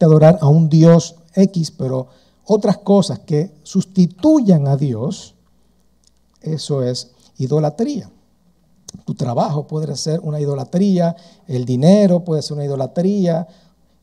adorar 0.00 0.38
a 0.40 0.48
un 0.48 0.68
Dios 0.68 1.14
X, 1.34 1.70
pero 1.70 2.08
otras 2.44 2.78
cosas 2.78 3.20
que 3.20 3.52
sustituyan 3.62 4.66
a 4.66 4.76
Dios, 4.76 5.34
eso 6.40 6.82
es 6.82 7.12
idolatría. 7.38 8.10
Tu 9.04 9.14
trabajo 9.14 9.66
puede 9.66 9.96
ser 9.96 10.20
una 10.20 10.40
idolatría, 10.40 11.16
el 11.46 11.64
dinero 11.64 12.24
puede 12.24 12.42
ser 12.42 12.56
una 12.56 12.64
idolatría 12.64 13.46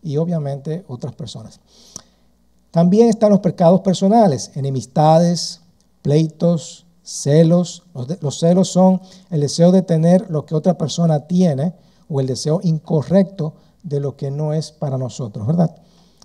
y 0.01 0.17
obviamente 0.17 0.84
otras 0.88 1.13
personas. 1.15 1.60
También 2.71 3.10
están 3.10 3.29
los 3.29 3.39
pecados 3.39 3.82
personales, 3.82 4.51
enemistades, 4.56 5.62
pleitos, 6.01 6.86
celos. 7.03 7.84
Los, 8.21 8.39
celos 8.39 8.69
son 8.69 9.01
el 9.29 9.41
deseo 9.41 9.71
de 9.71 9.82
tener 9.82 10.29
lo 10.29 10.45
que 10.45 10.56
otra 10.56 10.77
persona 10.77 11.27
tiene 11.27 11.73
o 12.10 12.19
el 12.19 12.27
deseo 12.27 12.60
incorrecto 12.63 13.53
de 13.84 13.99
lo 13.99 14.15
que 14.15 14.32
no 14.32 14.53
es 14.53 14.71
para 14.71 14.97
nosotros, 14.97 15.45
¿verdad? 15.45 15.75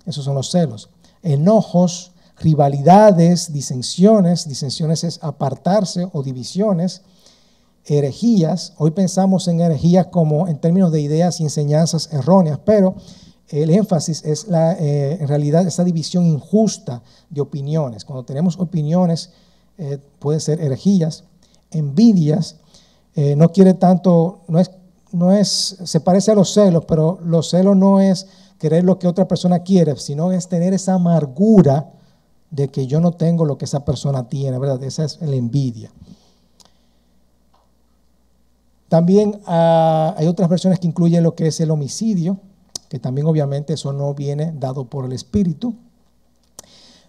Esos 0.05 0.25
son 0.25 0.35
los 0.35 0.49
celos. 0.49 0.89
Enojos, 1.21 2.13
rivalidades, 2.39 3.51
disensiones. 3.51 4.47
Disensiones 4.47 5.03
es 5.03 5.19
apartarse 5.21 6.07
o 6.13 6.23
divisiones. 6.23 7.01
Herejías. 7.89 8.73
Hoy 8.77 8.91
pensamos 8.91 9.47
en 9.47 9.61
herejías 9.61 10.07
como 10.07 10.47
en 10.47 10.59
términos 10.59 10.91
de 10.91 11.01
ideas 11.01 11.39
y 11.39 11.43
enseñanzas 11.43 12.13
erróneas, 12.13 12.59
pero 12.63 12.95
el 13.49 13.71
énfasis 13.71 14.23
es 14.25 14.47
la, 14.47 14.73
eh, 14.73 15.17
en 15.19 15.27
realidad 15.27 15.65
esa 15.65 15.83
división 15.83 16.25
injusta 16.25 17.01
de 17.29 17.41
opiniones. 17.41 18.05
Cuando 18.05 18.23
tenemos 18.23 18.59
opiniones, 18.59 19.31
eh, 19.77 19.97
puede 20.19 20.39
ser 20.39 20.61
herejías, 20.61 21.23
envidias, 21.71 22.57
eh, 23.15 23.35
no 23.35 23.51
quiere 23.51 23.73
tanto, 23.73 24.41
no 24.47 24.59
es, 24.59 24.69
no 25.11 25.33
es, 25.33 25.77
se 25.83 25.99
parece 25.99 26.31
a 26.31 26.35
los 26.35 26.53
celos, 26.53 26.85
pero 26.85 27.19
los 27.23 27.49
celos 27.49 27.75
no 27.75 27.99
es 27.99 28.27
querer 28.59 28.83
lo 28.83 28.99
que 28.99 29.07
otra 29.07 29.27
persona 29.27 29.63
quiere, 29.63 29.95
sino 29.95 30.31
es 30.31 30.47
tener 30.47 30.73
esa 30.73 30.93
amargura 30.93 31.91
de 32.51 32.67
que 32.67 32.85
yo 32.85 32.99
no 32.99 33.13
tengo 33.13 33.45
lo 33.45 33.57
que 33.57 33.65
esa 33.65 33.83
persona 33.83 34.27
tiene, 34.27 34.59
¿verdad? 34.59 34.83
Esa 34.83 35.05
es 35.05 35.19
la 35.21 35.35
envidia. 35.35 35.91
También 38.89 39.39
ah, 39.45 40.15
hay 40.17 40.27
otras 40.27 40.49
versiones 40.49 40.79
que 40.79 40.87
incluyen 40.87 41.23
lo 41.23 41.35
que 41.35 41.47
es 41.47 41.59
el 41.59 41.71
homicidio, 41.71 42.39
que 42.89 42.99
también 42.99 43.27
obviamente 43.27 43.73
eso 43.73 43.93
no 43.93 44.13
viene 44.15 44.51
dado 44.51 44.85
por 44.85 45.05
el 45.05 45.13
Espíritu. 45.13 45.75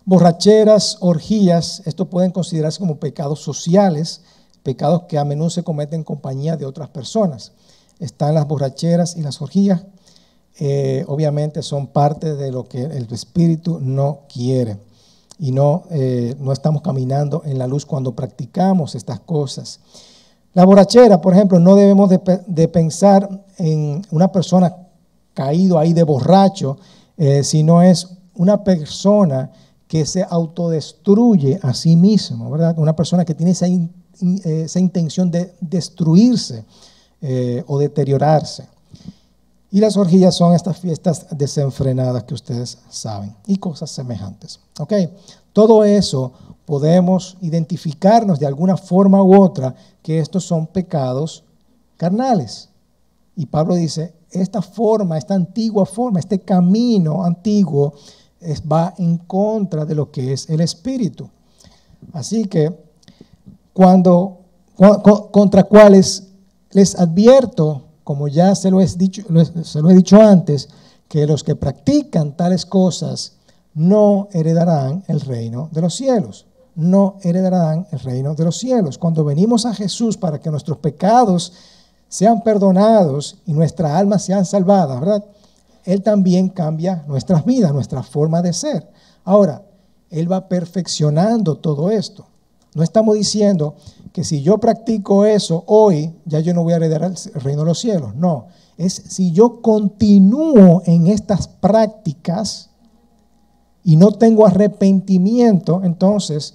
Borracheras, 0.05 0.99
orgías, 1.01 1.83
esto 1.87 2.11
pueden 2.11 2.33
considerarse 2.33 2.79
como 2.79 3.01
pecados 3.01 3.41
sociales, 3.41 4.21
pecados 4.63 5.05
que 5.09 5.19
a 5.19 5.25
menudo 5.25 5.49
se 5.49 5.65
cometen 5.65 6.01
en 6.01 6.05
compañía 6.05 6.57
de 6.57 6.67
otras 6.67 6.91
personas. 6.91 7.53
Están 7.99 8.35
las 8.35 8.47
borracheras 8.47 9.17
y 9.17 9.23
las 9.23 9.41
orgías, 9.41 9.83
eh, 10.59 11.05
obviamente 11.09 11.63
son 11.63 11.87
parte 11.87 12.35
de 12.35 12.53
lo 12.53 12.65
que 12.65 12.83
el 12.83 13.11
Espíritu 13.11 13.79
no 13.81 14.21
quiere. 14.33 14.79
Y 15.39 15.53
no, 15.53 15.85
eh, 15.91 16.37
no 16.39 16.53
estamos 16.53 16.83
caminando 16.83 17.43
en 17.47 17.59
la 17.59 17.67
luz 17.67 17.87
cuando 17.87 18.15
practicamos 18.15 18.95
estas 18.95 19.21
cosas. 19.21 19.81
La 20.55 20.65
borrachera, 20.65 21.21
por 21.21 21.35
ejemplo, 21.35 21.61
no 21.61 21.77
debemos 21.77 22.11
de, 22.11 22.69
pensar 22.69 23.29
en 23.59 24.03
una 24.11 24.33
persona 24.33 24.75
caído 25.33 25.79
ahí 25.79 25.93
de 25.93 26.03
borracho, 26.03 26.77
eh, 27.17 27.45
sino 27.45 27.83
es 27.83 28.09
una 28.35 28.65
persona 28.65 29.51
que 29.87 30.05
se 30.07 30.25
autodestruye 30.29 31.61
a 31.63 31.75
sí 31.75 31.95
mismo, 31.97 32.51
¿verdad? 32.51 32.79
Una 32.79 32.97
persona 32.97 33.25
que 33.25 33.35
tiene 33.35 33.53
esa, 33.53 33.69
intención 34.81 35.31
de 35.31 35.55
destruirse 35.61 36.65
eh, 37.21 37.63
o 37.67 37.79
deteriorarse. 37.79 38.67
Y 39.73 39.79
las 39.79 39.97
orgías 39.97 40.35
son 40.35 40.55
estas 40.55 40.79
fiestas 40.79 41.27
desenfrenadas 41.31 42.25
que 42.25 42.35
ustedes 42.35 42.79
saben 42.89 43.35
y 43.47 43.57
cosas 43.57 43.91
semejantes. 43.91 44.59
¿Ok? 44.79 44.93
Todo 45.53 45.85
eso 45.85 46.33
podemos 46.65 47.37
identificarnos 47.41 48.39
de 48.39 48.47
alguna 48.47 48.77
forma 48.77 49.23
u 49.23 49.41
otra 49.41 49.75
que 50.03 50.19
estos 50.19 50.45
son 50.45 50.67
pecados 50.67 51.45
carnales. 51.97 52.69
Y 53.37 53.47
Pablo 53.47 53.75
dice, 53.75 54.15
esta 54.31 54.63
forma, 54.63 55.19
esta 55.19 55.35
antigua 55.35 55.87
forma, 55.87 56.21
este 56.21 56.41
camino 56.41 57.25
antiguo 57.25 57.95
va 58.71 58.95
en 58.99 59.19
contra 59.19 59.85
de 59.85 59.95
lo 59.95 60.11
que 60.11 60.33
es 60.33 60.49
el 60.49 60.61
espíritu. 60.61 61.29
Así 62.13 62.47
que 62.47 62.75
cuando 63.73 64.39
contra 65.31 65.65
cuales 65.65 66.29
les 66.71 66.99
advierto, 66.99 67.85
como 68.05 68.29
ya 68.29 68.55
se 68.55 68.71
lo, 68.71 68.81
he 68.81 68.87
dicho, 68.87 69.23
se 69.63 69.83
lo 69.83 69.91
he 69.91 69.95
dicho 69.95 70.21
antes, 70.21 70.69
que 71.09 71.27
los 71.27 71.45
que 71.45 71.57
practican 71.57 72.37
tales 72.37 72.65
cosas 72.65 73.35
no 73.75 74.29
heredarán 74.33 75.05
el 75.09 75.21
reino 75.21 75.69
de 75.73 75.81
los 75.81 75.95
cielos. 75.95 76.47
No 76.75 77.17
heredarán 77.23 77.87
el 77.91 77.99
reino 78.01 78.35
de 78.35 78.45
los 78.45 78.59
cielos. 78.59 78.99
Cuando 78.99 79.25
venimos 79.25 79.67
a 79.67 79.75
Jesús 79.75 80.17
para 80.17 80.41
que 80.41 80.51
nuestros 80.51 80.79
pecados 80.79 81.53
sean 82.09 82.43
perdonados 82.43 83.39
y 83.47 83.53
nuestras 83.53 83.93
almas 83.93 84.25
sean 84.25 84.45
salvadas, 84.45 85.01
¿verdad? 85.01 85.25
Él 85.85 86.03
también 86.03 86.49
cambia 86.49 87.05
nuestras 87.07 87.45
vidas, 87.45 87.73
nuestra 87.73 88.03
forma 88.03 88.43
de 88.43 88.53
ser. 88.53 88.89
Ahora, 89.25 89.63
Él 90.11 90.31
va 90.31 90.49
perfeccionando 90.49 91.57
todo 91.57 91.91
esto. 91.91 92.27
No 92.75 92.83
estamos 92.83 93.17
diciendo 93.17 93.75
que 94.13 94.25
si 94.25 94.43
yo 94.43 94.59
practico 94.59 95.25
eso 95.25 95.65
hoy, 95.67 96.15
ya 96.25 96.41
yo 96.41 96.55
no 96.55 96.63
voy 96.63 96.73
a 96.73 96.77
heredar 96.77 97.03
el 97.05 97.41
reino 97.41 97.63
de 97.63 97.69
los 97.69 97.81
cielos. 97.81 98.15
No, 98.15 98.47
es 98.77 98.93
si 98.93 99.33
yo 99.33 99.61
continúo 99.61 100.83
en 100.87 101.07
estas 101.07 101.49
prácticas 101.49 102.70
y 103.83 103.97
no 103.97 104.13
tengo 104.13 104.47
arrepentimiento, 104.47 105.83
entonces 105.85 106.55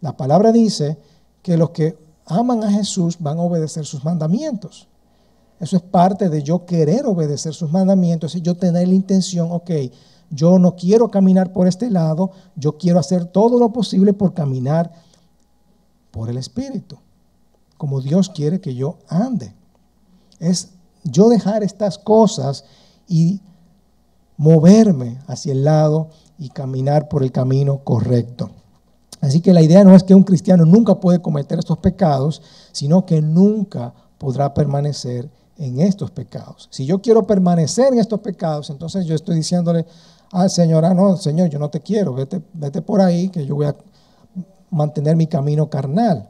la 0.00 0.16
palabra 0.16 0.52
dice 0.52 0.98
que 1.42 1.56
los 1.56 1.70
que 1.70 1.96
aman 2.26 2.64
a 2.64 2.70
Jesús 2.70 3.16
van 3.18 3.38
a 3.38 3.42
obedecer 3.42 3.86
sus 3.86 4.04
mandamientos. 4.04 4.88
Eso 5.58 5.76
es 5.76 5.82
parte 5.82 6.28
de 6.28 6.42
yo 6.42 6.66
querer 6.66 7.06
obedecer 7.06 7.54
sus 7.54 7.70
mandamientos 7.70 8.34
y 8.34 8.42
yo 8.42 8.56
tener 8.56 8.88
la 8.88 8.94
intención, 8.94 9.48
ok, 9.50 9.70
yo 10.30 10.58
no 10.58 10.76
quiero 10.76 11.10
caminar 11.10 11.52
por 11.52 11.66
este 11.66 11.90
lado, 11.90 12.32
yo 12.56 12.76
quiero 12.76 12.98
hacer 12.98 13.24
todo 13.26 13.58
lo 13.58 13.72
posible 13.72 14.12
por 14.12 14.34
caminar 14.34 14.92
por 16.10 16.28
el 16.28 16.36
Espíritu, 16.36 16.98
como 17.78 18.00
Dios 18.00 18.28
quiere 18.28 18.60
que 18.60 18.74
yo 18.74 18.98
ande. 19.08 19.54
Es 20.40 20.70
yo 21.04 21.28
dejar 21.28 21.62
estas 21.62 21.96
cosas 21.98 22.64
y 23.08 23.40
moverme 24.36 25.18
hacia 25.26 25.52
el 25.52 25.64
lado 25.64 26.10
y 26.38 26.50
caminar 26.50 27.08
por 27.08 27.22
el 27.22 27.32
camino 27.32 27.78
correcto. 27.78 28.50
Así 29.20 29.40
que 29.40 29.52
la 29.52 29.62
idea 29.62 29.82
no 29.84 29.94
es 29.94 30.02
que 30.02 30.14
un 30.14 30.24
cristiano 30.24 30.64
nunca 30.64 30.96
puede 30.96 31.20
cometer 31.20 31.58
estos 31.58 31.78
pecados, 31.78 32.42
sino 32.72 33.06
que 33.06 33.22
nunca 33.22 33.92
podrá 34.18 34.52
permanecer 34.54 35.28
en 35.58 35.80
estos 35.80 36.10
pecados. 36.10 36.68
Si 36.70 36.84
yo 36.84 37.00
quiero 37.00 37.26
permanecer 37.26 37.92
en 37.92 37.98
estos 37.98 38.20
pecados, 38.20 38.70
entonces 38.70 39.06
yo 39.06 39.14
estoy 39.14 39.36
diciéndole 39.36 39.86
al 40.32 40.50
Señor, 40.50 40.84
ah, 40.84 40.94
no, 40.94 41.16
Señor, 41.16 41.48
yo 41.48 41.58
no 41.58 41.70
te 41.70 41.80
quiero, 41.80 42.12
vete, 42.12 42.42
vete 42.52 42.82
por 42.82 43.00
ahí, 43.00 43.28
que 43.28 43.46
yo 43.46 43.54
voy 43.54 43.66
a 43.66 43.76
mantener 44.70 45.16
mi 45.16 45.26
camino 45.26 45.70
carnal. 45.70 46.28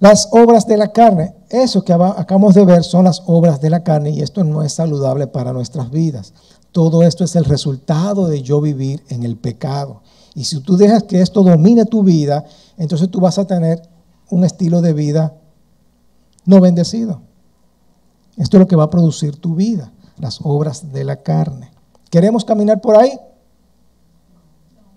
Las 0.00 0.28
obras 0.30 0.66
de 0.66 0.76
la 0.76 0.92
carne, 0.92 1.34
eso 1.50 1.82
que 1.82 1.92
acabamos 1.92 2.54
de 2.54 2.64
ver 2.64 2.84
son 2.84 3.04
las 3.04 3.20
obras 3.26 3.60
de 3.60 3.70
la 3.70 3.82
carne 3.82 4.10
y 4.10 4.20
esto 4.20 4.44
no 4.44 4.62
es 4.62 4.72
saludable 4.74 5.26
para 5.26 5.52
nuestras 5.52 5.90
vidas. 5.90 6.32
Todo 6.72 7.02
esto 7.02 7.24
es 7.24 7.34
el 7.36 7.44
resultado 7.44 8.28
de 8.28 8.42
yo 8.42 8.60
vivir 8.60 9.02
en 9.08 9.22
el 9.22 9.36
pecado. 9.36 10.02
Y 10.34 10.44
si 10.44 10.60
tú 10.60 10.76
dejas 10.76 11.04
que 11.04 11.20
esto 11.20 11.42
domine 11.42 11.84
tu 11.84 12.02
vida, 12.02 12.44
entonces 12.76 13.10
tú 13.10 13.20
vas 13.20 13.38
a 13.38 13.46
tener 13.46 13.82
un 14.30 14.44
estilo 14.44 14.80
de 14.82 14.92
vida 14.92 15.34
no 16.44 16.60
bendecido. 16.60 17.22
Esto 18.36 18.56
es 18.56 18.60
lo 18.60 18.66
que 18.66 18.76
va 18.76 18.84
a 18.84 18.90
producir 18.90 19.36
tu 19.36 19.54
vida, 19.54 19.92
las 20.18 20.40
obras 20.42 20.92
de 20.92 21.04
la 21.04 21.22
carne. 21.22 21.72
¿Queremos 22.10 22.44
caminar 22.44 22.80
por 22.80 22.96
ahí? 22.96 23.18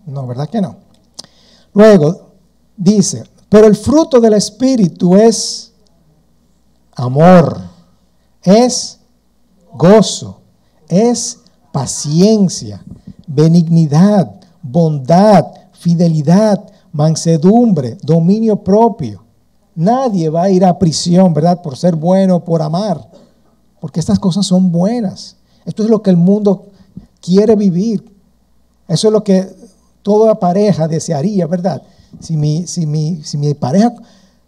No, 0.06 0.28
¿verdad 0.28 0.50
que 0.50 0.62
no? 0.62 0.78
Luego 1.74 2.32
dice, 2.78 3.24
pero 3.50 3.68
el 3.68 3.76
fruto 3.76 4.20
del 4.20 4.34
Espíritu 4.34 5.16
es 5.16 5.74
amor, 6.96 7.60
es 8.44 9.00
gozo, 9.74 10.42
es 10.88 11.41
paciencia, 11.72 12.84
benignidad, 13.28 14.32
bondad, 14.62 15.46
fidelidad, 15.74 16.64
mansedumbre, 16.92 17.98
dominio 18.04 18.64
propio. 18.64 19.24
Nadie 19.76 20.30
va 20.30 20.44
a 20.44 20.50
ir 20.50 20.66
a 20.66 20.78
prisión, 20.78 21.34
¿verdad? 21.34 21.62
Por 21.62 21.78
ser 21.78 21.96
bueno, 21.96 22.44
por 22.44 22.62
amar 22.62 23.12
porque 23.82 24.00
estas 24.00 24.20
cosas 24.20 24.46
son 24.46 24.72
buenas. 24.72 25.36
Esto 25.66 25.84
es 25.84 25.90
lo 25.90 26.02
que 26.02 26.12
el 26.12 26.16
mundo 26.16 26.68
quiere 27.20 27.56
vivir. 27.56 28.06
Eso 28.88 29.08
es 29.08 29.12
lo 29.12 29.24
que 29.24 29.50
toda 30.04 30.40
pareja 30.40 30.88
desearía, 30.88 31.48
¿verdad? 31.48 31.82
Si 32.20 32.38
mi, 32.38 32.68
si 32.68 32.86
mi, 32.86 33.24
si 33.24 33.38
mi 33.38 33.54
pareja 33.56 33.92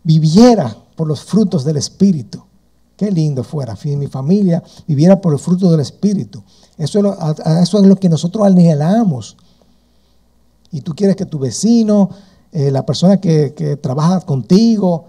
viviera 0.03 0.77
por 0.95 1.07
los 1.07 1.23
frutos 1.23 1.65
del 1.65 1.77
Espíritu, 1.77 2.43
qué 2.97 3.12
lindo 3.12 3.43
fuera. 3.43 3.75
Si 3.75 3.95
mi 3.95 4.08
familia 4.08 4.63
viviera 4.88 5.19
por 5.19 5.32
los 5.32 5.41
frutos 5.41 5.71
del 5.71 5.79
Espíritu. 5.79 6.43
Eso 6.77 6.99
es 6.99 7.03
lo, 7.03 7.13
eso 7.62 7.79
es 7.79 7.86
lo 7.86 7.95
que 7.95 8.10
nosotros 8.10 8.45
anhelamos. 8.45 9.38
Y 10.71 10.82
tú 10.82 10.95
quieres 10.95 11.15
que 11.15 11.25
tu 11.25 11.39
vecino, 11.39 12.10
eh, 12.51 12.71
la 12.71 12.86
persona 12.86 13.19
que, 13.19 13.53
que 13.53 13.77
trabaja 13.77 14.21
contigo, 14.21 15.06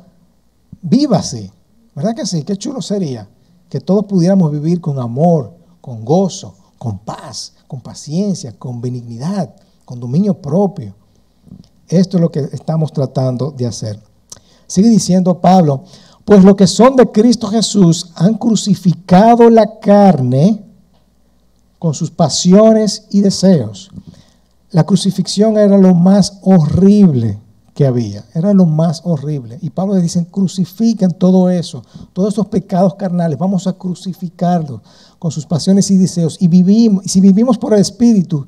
viva 0.82 1.18
así. 1.18 1.50
¿Verdad 1.94 2.14
que 2.14 2.26
sí? 2.26 2.42
Qué 2.42 2.56
chulo 2.56 2.82
sería 2.82 3.28
que 3.68 3.80
todos 3.80 4.04
pudiéramos 4.04 4.52
vivir 4.52 4.80
con 4.80 4.98
amor, 4.98 5.52
con 5.80 6.04
gozo, 6.04 6.54
con 6.78 6.98
paz, 6.98 7.54
con 7.66 7.80
paciencia, 7.80 8.52
con 8.58 8.80
benignidad. 8.80 9.54
con 9.84 10.00
dominio 10.00 10.34
propio. 10.40 10.94
Esto 11.88 12.16
es 12.16 12.20
lo 12.20 12.30
que 12.30 12.40
estamos 12.52 12.92
tratando 12.92 13.50
de 13.50 13.66
hacer. 13.66 14.00
Sigue 14.66 14.88
diciendo 14.88 15.40
Pablo, 15.40 15.84
pues 16.24 16.42
los 16.42 16.56
que 16.56 16.66
son 16.66 16.96
de 16.96 17.10
Cristo 17.10 17.48
Jesús 17.48 18.10
han 18.14 18.34
crucificado 18.34 19.50
la 19.50 19.78
carne 19.78 20.62
con 21.78 21.92
sus 21.92 22.10
pasiones 22.10 23.06
y 23.10 23.20
deseos. 23.20 23.90
La 24.70 24.84
crucifixión 24.84 25.58
era 25.58 25.76
lo 25.76 25.94
más 25.94 26.38
horrible 26.42 27.38
que 27.74 27.86
había, 27.86 28.24
era 28.34 28.54
lo 28.54 28.64
más 28.64 29.02
horrible. 29.04 29.58
Y 29.60 29.70
Pablo 29.70 29.94
le 29.94 30.02
dice, 30.02 30.26
crucifiquen 30.30 31.10
todo 31.10 31.50
eso, 31.50 31.84
todos 32.12 32.32
esos 32.32 32.46
pecados 32.46 32.94
carnales, 32.94 33.38
vamos 33.38 33.66
a 33.66 33.74
crucificarlos 33.74 34.80
con 35.18 35.30
sus 35.30 35.44
pasiones 35.44 35.90
y 35.90 35.96
deseos. 35.96 36.38
Y 36.40 36.48
vivimos, 36.48 37.04
y 37.04 37.08
si 37.08 37.20
vivimos 37.20 37.58
por 37.58 37.74
el 37.74 37.80
Espíritu, 37.80 38.46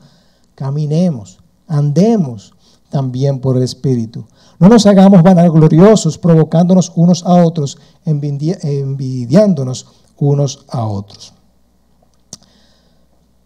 caminemos, 0.54 1.38
andemos 1.66 2.54
también 2.88 3.40
por 3.40 3.56
el 3.56 3.64
Espíritu. 3.64 4.26
No 4.58 4.68
nos 4.68 4.86
hagamos 4.86 5.22
vanagloriosos, 5.22 6.18
provocándonos 6.18 6.92
unos 6.94 7.24
a 7.24 7.44
otros, 7.44 7.78
envidiándonos 8.04 9.86
unos 10.18 10.64
a 10.68 10.86
otros. 10.86 11.34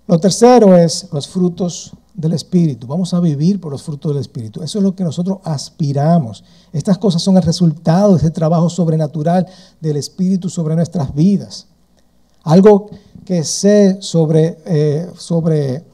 Lo 0.06 0.18
tercero 0.18 0.76
es 0.76 1.08
los 1.12 1.28
frutos 1.28 1.92
del 2.14 2.32
Espíritu. 2.32 2.86
Vamos 2.86 3.14
a 3.14 3.20
vivir 3.20 3.60
por 3.60 3.72
los 3.72 3.82
frutos 3.82 4.12
del 4.12 4.20
Espíritu. 4.20 4.62
Eso 4.62 4.78
es 4.78 4.84
lo 4.84 4.94
que 4.94 5.04
nosotros 5.04 5.38
aspiramos. 5.44 6.44
Estas 6.72 6.98
cosas 6.98 7.22
son 7.22 7.36
el 7.36 7.42
resultado 7.42 8.12
de 8.12 8.18
ese 8.18 8.30
trabajo 8.30 8.68
sobrenatural 8.68 9.46
del 9.80 9.96
Espíritu 9.96 10.48
sobre 10.48 10.76
nuestras 10.76 11.14
vidas. 11.14 11.66
Algo 12.42 12.90
que 13.24 13.44
sé 13.44 13.98
sobre, 14.00 14.58
eh, 14.66 15.08
sobre 15.16 15.84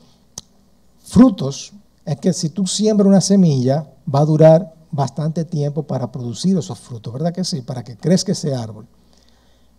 frutos 1.05 1.73
es 2.05 2.17
que 2.19 2.33
si 2.33 2.51
tú 2.51 2.67
siembras 2.67 3.09
una 3.09 3.21
semilla, 3.21 3.87
va 4.13 4.21
a 4.21 4.25
durar 4.25 4.76
bastante 4.97 5.45
tiempo 5.45 5.83
para 5.85 6.11
producir 6.11 6.57
esos 6.57 6.79
frutos, 6.79 7.13
¿verdad 7.13 7.33
que 7.33 7.45
sí? 7.45 7.61
Para 7.61 7.85
que 7.85 7.97
crezca 7.97 8.33
ese 8.33 8.55
árbol. 8.55 8.87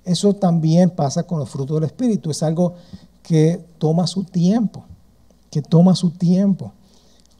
Eso 0.05 0.33
también 0.33 0.89
pasa 0.89 1.23
con 1.23 1.39
los 1.39 1.49
frutos 1.49 1.75
del 1.75 1.85
Espíritu. 1.85 2.31
Es 2.31 2.41
algo 2.41 2.75
que 3.23 3.61
toma 3.77 4.07
su 4.07 4.23
tiempo, 4.23 4.85
que 5.51 5.61
toma 5.61 5.95
su 5.95 6.11
tiempo. 6.11 6.71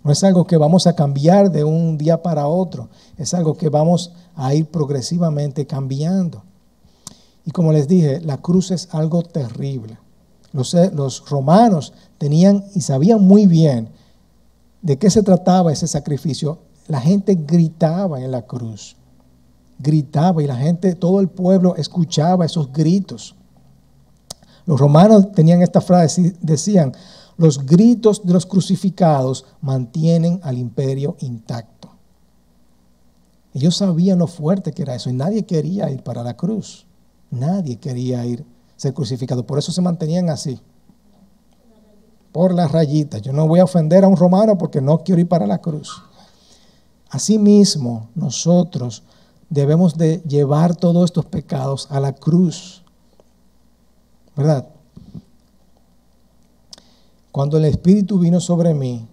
No 0.04 0.12
es 0.12 0.24
algo 0.24 0.46
que 0.46 0.58
vamos 0.58 0.86
a 0.88 0.94
cambiar 0.94 1.52
de 1.52 1.63
un 1.63 1.98
día 1.98 2.22
para 2.22 2.48
otro, 2.48 2.90
es 3.18 3.34
algo 3.34 3.56
que 3.56 3.70
vamos 3.70 4.12
a 4.36 4.54
ir 4.54 4.66
progresivamente 4.66 5.66
cambiando. 5.66 6.44
Y 7.46 7.52
como 7.52 7.72
les 7.72 7.88
dije, 7.88 8.20
la 8.20 8.38
cruz 8.38 8.72
es 8.72 8.90
algo 8.92 9.24
terrible. 9.24 9.98
Los, 10.52 10.74
los 10.94 11.30
romanos 11.30 11.94
tenían 12.18 12.66
y 12.76 12.82
sabían 12.82 13.22
muy 13.22 13.48
bien 13.48 13.90
de 14.82 14.98
qué 14.98 15.10
se 15.10 15.24
trataba 15.24 15.72
ese 15.72 15.88
sacrificio. 15.88 16.60
La 16.88 17.02
gente 17.02 17.36
gritaba 17.36 18.21
en 18.21 18.32
la 18.32 18.43
cruz, 18.43 18.95
gritaba 19.80 20.41
y 20.41 20.47
la 20.47 20.56
gente, 20.56 20.95
todo 20.95 21.19
el 21.19 21.30
pueblo 21.30 21.76
escuchaba 21.76 22.45
esos 22.45 22.71
gritos. 22.71 23.36
Los 24.65 24.80
romanos 24.80 25.32
tenían 25.32 25.62
esta 25.62 25.82
frase, 25.82 26.36
decían, 26.41 26.93
los 27.38 27.65
gritos 27.65 28.26
de 28.26 28.34
los 28.34 28.45
crucificados 28.45 29.45
mantienen 29.62 30.39
al 30.43 30.58
imperio 30.58 31.15
intacto. 31.19 31.89
Ellos 33.54 33.78
sabían 33.78 34.19
lo 34.19 34.28
fuerte 34.28 34.71
que 34.71 34.82
era 34.82 34.95
eso 34.95 35.10
y 35.10 35.13
nadie 35.13 35.45
quería 35.45 35.89
ir 35.89 36.04
para 36.04 36.23
la 36.23 36.36
cruz. 36.36 36.86
Nadie 37.32 37.78
quería 37.78 38.26
ir 38.26 38.45
ser 38.76 38.93
crucificado. 38.93 39.45
Por 39.45 39.60
eso 39.60 39.71
se 39.71 39.82
mantenían 39.82 40.30
así. 40.30 40.60
Por 42.32 42.54
las 42.54 42.71
rayitas. 42.71 43.21
Yo 43.21 43.34
no 43.34 43.47
voy 43.47 43.60
a 43.60 43.63
ofender 43.63 44.04
a 44.04 44.08
un 44.08 44.15
romano 44.15 44.58
porque 44.58 44.82
no 44.82 45.00
quiero 45.00 45.21
ir 45.21 45.28
para 45.28 45.47
la 45.47 45.60
cruz. 45.60 46.04
Asimismo, 47.10 48.10
nosotros 48.15 49.04
debemos 49.50 49.98
de 49.98 50.22
llevar 50.28 50.76
todos 50.76 51.06
estos 51.06 51.26
pecados 51.26 51.88
a 51.89 52.00
la 52.00 52.13
cruz. 52.13 52.84
¿verdad? 54.38 54.67
Cuando 57.32 57.58
el 57.58 57.65
Espíritu 57.65 58.20
vino 58.20 58.39
sobre 58.39 58.74
mí, 58.74 59.08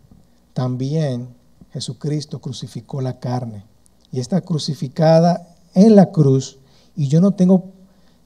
también 0.52 1.28
Jesucristo 1.72 2.40
crucificó 2.40 3.00
la 3.00 3.18
carne. 3.18 3.64
Y 4.12 4.20
está 4.20 4.42
crucificada 4.42 5.57
en 5.74 5.96
la 5.96 6.12
cruz. 6.12 6.59
Y 6.94 7.09
yo 7.09 7.20
no 7.20 7.33
tengo, 7.33 7.72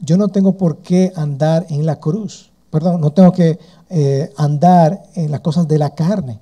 yo 0.00 0.16
no 0.16 0.28
tengo 0.28 0.58
por 0.58 0.78
qué 0.78 1.12
andar 1.16 1.66
en 1.70 1.86
la 1.86 1.96
cruz. 1.96 2.50
Perdón, 2.70 3.00
no 3.00 3.12
tengo 3.12 3.32
que 3.32 3.58
eh, 3.88 4.30
andar 4.36 5.02
en 5.14 5.30
las 5.30 5.40
cosas 5.40 5.66
de 5.66 5.78
la 5.78 5.94
carne. 5.94 6.40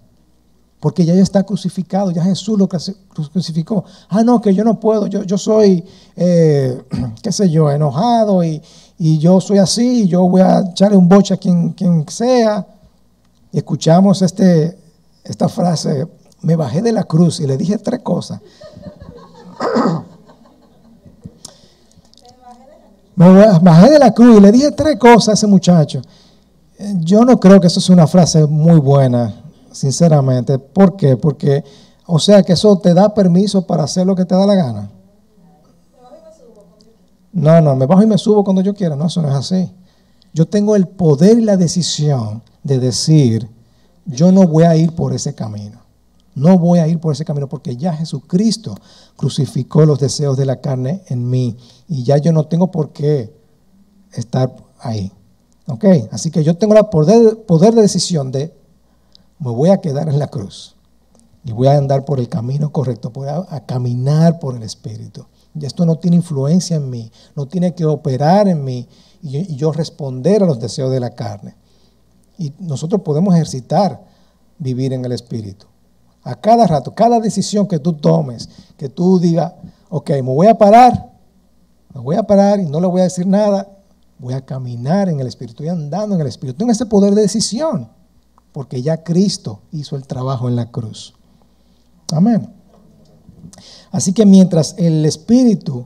Porque 0.81 1.05
ya 1.05 1.15
está 1.15 1.43
crucificado, 1.43 2.11
ya 2.11 2.23
Jesús 2.23 2.59
lo 2.59 2.69
crucificó. 2.69 3.85
Ah, 4.09 4.23
no, 4.23 4.41
que 4.41 4.55
yo 4.55 4.63
no 4.63 4.79
puedo, 4.79 5.07
yo, 5.07 5.23
yo 5.23 5.39
soy, 5.39 5.85
eh, 6.17 6.83
qué 7.23 7.33
sé 7.33 7.51
yo, 7.51 7.71
enojado 7.71 8.45
y, 8.45 8.63
y 8.99 9.19
yo 9.19 9.41
soy 9.41 9.59
así, 9.59 10.07
yo 10.07 10.29
voy 10.29 10.43
a 10.43 10.61
echarle 10.61 10.97
un 10.97 11.09
boche 11.09 11.35
a 11.35 11.37
quien, 11.37 11.71
quien 11.71 12.07
sea. 12.09 12.67
Escuchamos 13.53 14.23
este, 14.23 14.79
esta 15.25 15.49
frase, 15.49 16.07
me 16.43 16.57
bajé 16.57 16.83
de 16.83 16.93
la 16.93 17.05
cruz 17.05 17.41
y 17.41 17.47
le 17.47 17.57
dije 17.57 17.79
tres 17.79 18.01
cosas. 18.01 18.41
me 23.17 23.47
bajé 23.63 23.91
de 23.91 23.99
la 23.99 24.13
cruz 24.13 24.39
y 24.39 24.41
le 24.41 24.53
dije 24.53 24.71
tres 24.73 24.99
cosas 24.99 25.29
a 25.29 25.33
ese 25.33 25.47
muchacho. 25.47 26.03
Yo 27.01 27.25
no 27.25 27.41
creo 27.41 27.59
que 27.61 27.69
eso 27.69 27.81
sea 27.81 27.95
una 27.95 28.07
frase 28.07 28.45
muy 28.47 28.79
buena, 28.79 29.35
sinceramente. 29.77 30.59
¿Por 30.59 30.97
qué? 30.97 31.17
Porque, 31.17 31.65
o 32.07 32.19
sea, 32.19 32.43
que 32.43 32.55
eso 32.55 32.79
te 32.79 32.95
da 32.95 33.15
permiso 33.15 33.67
para 33.67 33.85
hacer 33.85 34.07
lo 34.07 34.15
que 34.15 34.25
te 34.25 34.35
da 34.35 34.47
la 34.47 34.55
gana. 34.55 34.91
No, 37.33 37.61
no, 37.61 37.77
me 37.77 37.85
bajo 37.85 38.03
y 38.03 38.07
me 38.07 38.17
subo 38.17 38.43
cuando 38.43 38.63
yo 38.63 38.75
quiera. 38.75 38.97
No, 38.97 39.07
eso 39.07 39.21
no 39.21 39.29
es 39.29 39.35
así. 39.35 39.71
Yo 40.33 40.47
tengo 40.49 40.75
el 40.75 40.89
poder 40.89 41.39
y 41.39 41.43
la 41.43 41.57
decisión 41.57 42.43
de 42.63 42.79
decir, 42.79 43.49
yo 44.07 44.33
no 44.33 44.47
voy 44.47 44.65
a 44.65 44.75
ir 44.77 44.95
por 44.95 45.13
ese 45.13 45.35
camino. 45.35 45.81
No 46.35 46.59
voy 46.59 46.79
a 46.79 46.89
ir 46.89 46.99
por 46.99 47.13
ese 47.13 47.25
camino 47.25 47.49
porque 47.49 47.77
ya 47.77 47.95
Jesucristo 47.95 48.75
crucificó 49.17 49.85
los 49.87 49.99
deseos 49.99 50.37
de 50.37 50.45
la 50.45 50.61
carne 50.61 51.03
en 51.09 51.29
mí 51.29 51.57
y 51.89 52.05
ya 52.05 52.19
yo 52.19 52.33
no 52.33 52.47
tengo 52.47 52.71
por 52.71 52.93
qué 52.93 53.35
estar 54.13 54.55
ahí. 54.81 55.13
¿Ok? 55.67 55.85
Así 56.11 56.31
que 56.31 56.45
yo 56.45 56.57
tengo 56.57 56.75
el 56.77 56.87
poder, 56.87 57.45
poder 57.45 57.75
de 57.75 57.83
decisión 57.83 58.33
de, 58.33 58.55
me 59.39 59.51
voy 59.51 59.71
a 59.71 59.81
quedar 59.81 60.09
en 60.09 60.19
la 60.19 60.29
cruz 60.29 60.77
y 61.45 61.53
voy 61.53 61.69
a 61.69 61.77
andar 61.77 62.05
por 62.05 62.19
el 62.19 62.29
camino 62.29 62.73
correcto, 62.73 63.11
voy 63.11 63.29
a 63.29 63.61
caminar 63.67 64.39
por 64.41 64.57
el 64.57 64.63
Espíritu. 64.63 65.27
Y 65.59 65.65
esto 65.65 65.87
no 65.87 65.97
tiene 65.97 66.17
influencia 66.17 66.77
en 66.77 66.91
mí, 66.91 67.11
no 67.35 67.47
tiene 67.47 67.75
que 67.75 67.85
operar 67.85 68.49
en 68.49 68.63
mí 68.65 68.89
y 69.23 69.57
yo 69.57 69.73
responder 69.73 70.43
a 70.43 70.47
los 70.47 70.61
deseos 70.61 70.91
de 70.91 71.01
la 71.01 71.11
carne. 71.11 71.57
Y 72.37 72.53
nosotros 72.59 73.01
podemos 73.03 73.35
ejercitar 73.35 74.05
vivir 74.59 74.93
en 74.93 75.05
el 75.05 75.13
Espíritu. 75.13 75.67
A 76.23 76.35
cada 76.35 76.67
rato, 76.67 76.95
cada 76.95 77.21
decisión 77.21 77.67
que 77.69 77.79
tú 77.79 77.95
tomes, 77.95 78.49
que 78.77 78.89
tú 78.89 79.19
digas, 79.19 79.53
ok, 79.89 80.11
me 80.11 80.23
voy 80.23 80.49
a 80.49 80.59
parar, 80.59 81.13
me 81.95 82.01
voy 82.01 82.17
a 82.17 82.25
parar 82.25 82.59
y 82.61 82.67
no 82.67 82.81
le 82.81 82.89
voy 82.89 83.01
a 83.01 83.05
decir 83.05 83.27
nada, 83.27 83.69
voy 84.19 84.35
a 84.35 84.45
caminar 84.45 85.09
en 85.09 85.21
el 85.21 85.27
Espíritu, 85.27 85.63
estoy 85.63 85.69
andando 85.69 86.17
en 86.17 86.21
el 86.21 86.27
Espíritu. 86.27 86.59
Tengo 86.59 86.73
ese 86.73 86.87
poder 86.87 87.15
de 87.15 87.23
decisión, 87.23 87.89
porque 88.57 88.81
ya 88.81 89.05
Cristo 89.05 89.61
hizo 89.71 89.97
el 89.97 90.07
trabajo 90.07 90.49
en 90.49 90.57
la 90.57 90.71
cruz. 90.71 91.13
Amén. 92.11 92.49
Así 93.91 94.15
que 94.15 94.25
mientras 94.25 94.75
el 94.79 95.05
Espíritu 95.05 95.85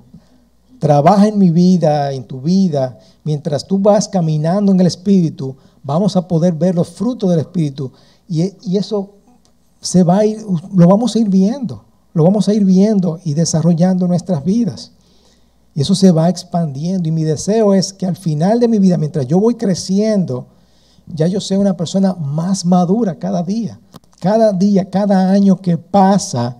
trabaja 0.78 1.26
en 1.26 1.36
mi 1.36 1.50
vida, 1.50 2.12
en 2.12 2.22
tu 2.22 2.40
vida, 2.40 2.96
mientras 3.24 3.66
tú 3.66 3.80
vas 3.80 4.06
caminando 4.06 4.70
en 4.70 4.78
el 4.78 4.86
Espíritu, 4.86 5.56
vamos 5.82 6.14
a 6.14 6.28
poder 6.28 6.52
ver 6.52 6.76
los 6.76 6.90
frutos 6.90 7.30
del 7.30 7.40
Espíritu 7.40 7.90
y, 8.28 8.76
eso 8.76 9.16
se 9.80 10.04
va 10.04 10.18
a 10.18 10.26
ir, 10.26 10.38
lo 10.72 10.86
vamos 10.86 11.16
a 11.16 11.18
ir 11.18 11.28
viendo, 11.28 11.84
lo 12.14 12.22
vamos 12.22 12.48
a 12.48 12.54
ir 12.54 12.64
viendo 12.64 13.18
y 13.24 13.34
desarrollando 13.34 14.06
nuestras 14.06 14.44
vidas. 14.44 14.92
Y 15.74 15.80
eso 15.80 15.96
se 15.96 16.12
va 16.12 16.28
expandiendo 16.28 17.08
y 17.08 17.10
mi 17.10 17.24
deseo 17.24 17.74
es 17.74 17.92
que 17.92 18.06
al 18.06 18.16
final 18.16 18.60
de 18.60 18.68
mi 18.68 18.78
vida, 18.78 18.96
mientras 18.96 19.26
yo 19.26 19.40
voy 19.40 19.56
creciendo, 19.56 20.46
ya 21.14 21.26
yo 21.26 21.40
sea 21.40 21.58
una 21.58 21.76
persona 21.76 22.14
más 22.14 22.64
madura 22.64 23.18
cada 23.18 23.42
día. 23.42 23.80
Cada 24.20 24.52
día, 24.52 24.90
cada 24.90 25.30
año 25.30 25.56
que 25.56 25.78
pasa, 25.78 26.56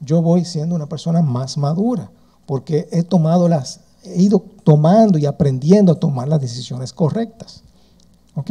yo 0.00 0.22
voy 0.22 0.44
siendo 0.44 0.74
una 0.74 0.86
persona 0.86 1.22
más 1.22 1.58
madura, 1.58 2.10
porque 2.46 2.88
he 2.90 3.02
tomado 3.02 3.48
las, 3.48 3.80
he 4.02 4.22
ido 4.22 4.42
tomando 4.64 5.18
y 5.18 5.26
aprendiendo 5.26 5.92
a 5.92 6.00
tomar 6.00 6.28
las 6.28 6.40
decisiones 6.40 6.92
correctas. 6.92 7.62
¿Ok? 8.34 8.50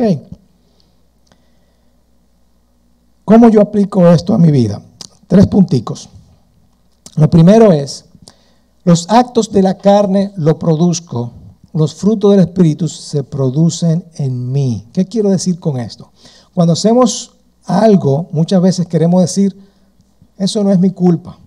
¿Cómo 3.23 3.49
yo 3.49 3.61
aplico 3.61 4.07
esto 4.07 4.33
a 4.33 4.37
mi 4.37 4.51
vida? 4.51 4.81
Tres 5.27 5.47
punticos. 5.47 6.09
Lo 7.15 7.29
primero 7.29 7.71
es, 7.71 8.05
los 8.83 9.09
actos 9.09 9.51
de 9.51 9.63
la 9.63 9.77
carne 9.77 10.31
lo 10.35 10.59
produzco, 10.59 11.31
los 11.75 11.93
frutos 11.93 12.31
del 12.31 12.39
Espíritu 12.39 12.87
se 12.87 13.23
producen 13.23 14.05
en 14.15 14.51
mí. 14.51 14.87
¿Qué 14.93 15.05
quiero 15.05 15.29
decir 15.29 15.59
con 15.59 15.77
esto? 15.77 16.09
Cuando 16.53 16.71
hacemos 16.71 17.33
algo, 17.65 18.29
muchas 18.31 18.61
veces 18.61 18.87
queremos 18.87 19.21
decir, 19.21 19.53
eso 20.37 20.63
no 20.63 20.71
es 20.71 20.79
mi 20.79 20.91
culpa. 20.91 21.37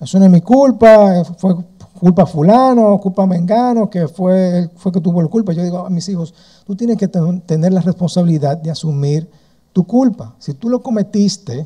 Eso 0.00 0.18
no 0.18 0.24
es 0.24 0.30
mi 0.32 0.40
culpa, 0.40 1.22
fue 1.38 1.54
culpa 2.00 2.26
fulano, 2.26 2.98
culpa 2.98 3.26
mengano, 3.26 3.88
que 3.88 4.08
fue, 4.08 4.70
fue 4.74 4.90
que 4.90 5.00
tuvo 5.00 5.22
la 5.22 5.28
culpa. 5.28 5.52
Yo 5.52 5.62
digo 5.62 5.78
a 5.78 5.90
mis 5.90 6.08
hijos, 6.08 6.34
tú 6.66 6.74
tienes 6.74 6.96
que 6.96 7.06
tener 7.06 7.72
la 7.72 7.80
responsabilidad 7.80 8.56
de 8.56 8.72
asumir 8.72 9.30
tu 9.72 9.86
culpa. 9.86 10.34
Si 10.40 10.54
tú 10.54 10.68
lo 10.68 10.82
cometiste, 10.82 11.64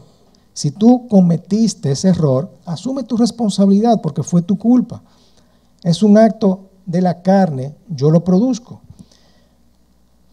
si 0.52 0.72
tú 0.72 1.08
cometiste 1.08 1.92
ese 1.92 2.08
error, 2.08 2.50
asume 2.66 3.02
tu 3.04 3.16
responsabilidad 3.16 4.02
porque 4.02 4.22
fue 4.22 4.42
tu 4.42 4.58
culpa. 4.58 5.02
Es 5.82 6.02
un 6.02 6.18
acto 6.18 6.67
de 6.88 7.00
la 7.00 7.22
carne, 7.22 7.76
yo 7.88 8.10
lo 8.10 8.24
produzco. 8.24 8.80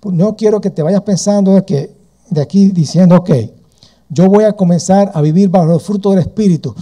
No 0.04 0.36
quiero 0.36 0.60
que 0.60 0.72
te 0.72 0.82
vayas 0.82 1.02
pensando 1.02 1.54
de 1.54 1.66
que 1.66 1.96
de 2.32 2.42
aquí 2.42 2.72
diciendo, 2.72 3.18
ok, 3.18 3.30
yo 4.10 4.28
voy 4.28 4.46
a 4.46 4.54
comenzar 4.54 5.12
a 5.14 5.22
vivir 5.22 5.50
bajo 5.50 5.72
el 5.72 5.80
fruto 5.80 6.10
del 6.10 6.20
Espíritu 6.20 6.74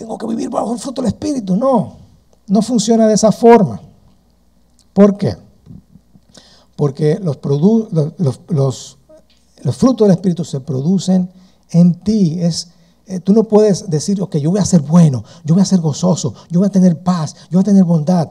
tengo 0.00 0.16
que 0.16 0.26
vivir 0.26 0.48
bajo 0.48 0.72
el 0.72 0.78
fruto 0.78 1.02
del 1.02 1.10
Espíritu. 1.10 1.56
No, 1.56 1.98
no 2.46 2.62
funciona 2.62 3.06
de 3.06 3.12
esa 3.12 3.30
forma. 3.30 3.82
¿Por 4.94 5.18
qué? 5.18 5.36
Porque 6.74 7.20
los, 7.22 7.38
los, 7.44 8.40
los, 8.48 9.76
frutos 9.76 10.08
del 10.08 10.16
Espíritu 10.16 10.42
se 10.42 10.60
producen 10.60 11.28
en 11.68 11.92
ti. 12.00 12.38
Es, 12.40 12.70
eh, 13.10 13.18
tú 13.18 13.32
no 13.32 13.42
puedes 13.42 13.90
decir, 13.90 14.22
ok, 14.22 14.36
yo 14.36 14.52
voy 14.52 14.60
a 14.60 14.64
ser 14.64 14.82
bueno, 14.82 15.24
yo 15.44 15.54
voy 15.56 15.62
a 15.62 15.64
ser 15.64 15.80
gozoso, 15.80 16.32
yo 16.48 16.60
voy 16.60 16.68
a 16.68 16.70
tener 16.70 17.02
paz, 17.02 17.34
yo 17.50 17.58
voy 17.58 17.62
a 17.62 17.64
tener 17.64 17.82
bondad. 17.82 18.30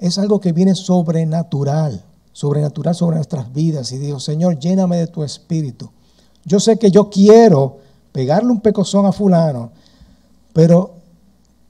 Es 0.00 0.18
algo 0.18 0.40
que 0.40 0.52
viene 0.52 0.74
sobrenatural, 0.74 2.04
sobrenatural 2.32 2.96
sobre 2.96 3.14
nuestras 3.14 3.52
vidas. 3.52 3.92
Y 3.92 3.98
digo, 3.98 4.18
Señor, 4.18 4.58
lléname 4.58 4.96
de 4.96 5.06
tu 5.06 5.22
espíritu. 5.22 5.88
Yo 6.44 6.58
sé 6.58 6.80
que 6.80 6.90
yo 6.90 7.08
quiero 7.10 7.78
pegarle 8.10 8.50
un 8.50 8.60
pecozón 8.60 9.06
a 9.06 9.12
fulano, 9.12 9.70
pero 10.52 10.94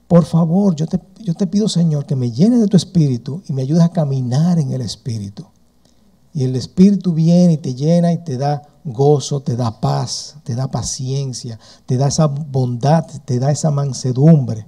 por 0.07 0.25
favor, 0.25 0.75
yo 0.75 0.87
te, 0.87 0.99
yo 1.19 1.35
te 1.35 1.45
pido, 1.45 1.69
Señor, 1.69 2.07
que 2.07 2.15
me 2.15 2.31
llene 2.31 2.57
de 2.57 2.65
tu 2.65 2.77
espíritu 2.77 3.43
y 3.47 3.53
me 3.53 3.61
ayudes 3.61 3.83
a 3.83 3.89
caminar 3.89 4.57
en 4.57 4.71
el 4.71 4.81
espíritu. 4.81 5.45
Y 6.33 6.45
el 6.45 6.55
espíritu 6.55 7.13
viene 7.13 7.53
y 7.53 7.57
te 7.57 7.75
llena 7.75 8.11
y 8.11 8.23
te 8.23 8.37
da 8.37 8.63
gozo, 8.93 9.41
te 9.41 9.55
da 9.55 9.79
paz, 9.79 10.35
te 10.43 10.55
da 10.55 10.69
paciencia, 10.69 11.59
te 11.85 11.97
da 11.97 12.07
esa 12.07 12.27
bondad, 12.27 13.05
te 13.25 13.39
da 13.39 13.51
esa 13.51 13.71
mansedumbre. 13.71 14.65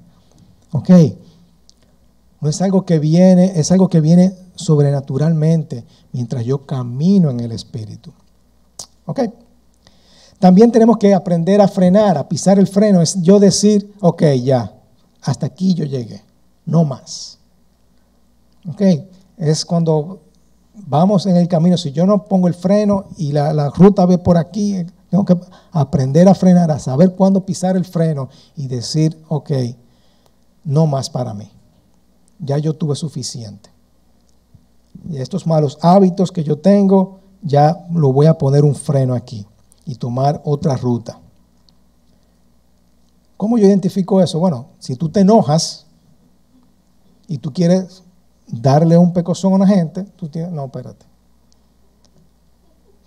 ¿Ok? 0.71 0.89
No 2.39 2.49
es 2.49 2.61
algo 2.61 2.85
que 2.85 2.99
viene, 2.99 3.53
es 3.55 3.71
algo 3.71 3.89
que 3.89 4.01
viene 4.01 4.35
sobrenaturalmente 4.55 5.85
mientras 6.11 6.45
yo 6.45 6.65
camino 6.65 7.29
en 7.29 7.39
el 7.39 7.51
espíritu. 7.51 8.11
¿Ok? 9.05 9.21
También 10.39 10.71
tenemos 10.71 10.97
que 10.97 11.13
aprender 11.13 11.61
a 11.61 11.67
frenar, 11.67 12.17
a 12.17 12.27
pisar 12.27 12.57
el 12.57 12.67
freno. 12.67 13.01
Es 13.01 13.21
yo 13.21 13.39
decir, 13.39 13.93
ok, 13.99 14.23
ya, 14.43 14.73
hasta 15.21 15.45
aquí 15.45 15.75
yo 15.75 15.85
llegué, 15.85 16.23
no 16.65 16.83
más. 16.83 17.37
¿Ok? 18.67 18.81
Es 19.37 19.65
cuando 19.65 20.21
vamos 20.73 21.25
en 21.25 21.37
el 21.37 21.47
camino, 21.47 21.77
si 21.77 21.91
yo 21.91 22.05
no 22.05 22.25
pongo 22.25 22.47
el 22.47 22.53
freno 22.53 23.05
y 23.17 23.31
la, 23.31 23.69
ruta 23.69 24.05
ve 24.05 24.17
por 24.17 24.37
aquí, 24.37 24.85
tengo 25.09 25.25
que 25.25 25.37
aprender 25.71 26.27
a 26.27 26.35
frenar, 26.35 26.71
a 26.71 26.79
saber 26.79 27.15
cuándo 27.15 27.45
pisar 27.45 27.75
el 27.75 27.85
freno 27.85 28.29
y 28.55 28.67
decir, 28.67 29.21
ok, 29.27 29.51
no 30.63 30.87
más 30.87 31.09
para 31.09 31.33
mí. 31.33 31.49
Ya 32.39 32.57
yo 32.57 32.73
tuve 32.73 32.95
suficiente. 32.95 33.69
Y 35.09 35.17
estos 35.17 35.45
malos 35.45 35.77
hábitos 35.81 36.31
que 36.31 36.43
yo 36.43 36.57
tengo, 36.57 37.19
ya 37.41 37.85
lo 37.91 38.13
voy 38.13 38.27
a 38.27 38.37
poner 38.37 38.63
un 38.63 38.75
freno 38.75 39.13
aquí 39.13 39.45
y 39.85 39.95
tomar 39.95 40.41
otra 40.45 40.75
ruta. 40.77 41.19
¿Cómo 43.37 43.57
yo 43.57 43.65
identifico 43.65 44.21
eso? 44.21 44.39
Bueno, 44.39 44.67
si 44.79 44.95
tú 44.95 45.09
te 45.09 45.21
enojas 45.21 45.87
y 47.27 47.39
tú 47.39 47.51
quieres 47.51 48.03
darle 48.51 48.97
un 48.97 49.13
pecozón 49.13 49.53
a 49.53 49.55
una 49.55 49.67
gente, 49.67 50.03
tú 50.15 50.27
tienes, 50.27 50.51
no, 50.51 50.65
espérate. 50.65 51.05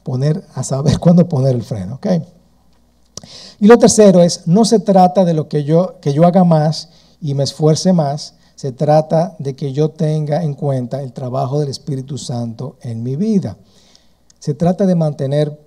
Poner, 0.03 0.45
a 0.55 0.63
saber 0.63 0.99
cuándo 1.01 1.29
poner 1.29 1.55
el 1.55 1.63
freno, 1.63 1.97
¿ok? 1.97 2.07
Y 3.61 3.67
lo 3.67 3.79
tercero 3.79 4.23
es, 4.23 4.47
no 4.47 4.65
se 4.65 4.81
trata 4.81 5.25
de 5.25 5.35
lo 5.35 5.49
que 5.49 5.65
yo, 5.65 6.01
que 6.01 6.13
yo 6.13 6.25
haga 6.27 6.45
más 6.45 6.91
y 7.21 7.35
me 7.35 7.45
esfuerce 7.45 7.93
más, 7.93 8.35
se 8.55 8.73
trata 8.73 9.35
de 9.39 9.57
que 9.57 9.73
yo 9.73 9.91
tenga 9.91 10.43
en 10.43 10.55
cuenta 10.55 11.03
el 11.03 11.13
trabajo 11.13 11.61
del 11.61 11.69
Espíritu 11.69 12.19
Santo 12.19 12.77
en 12.83 13.03
mi 13.03 13.17
vida. 13.17 13.57
Se 14.39 14.55
trata 14.55 14.87
de 14.87 14.95
mantener 14.95 15.59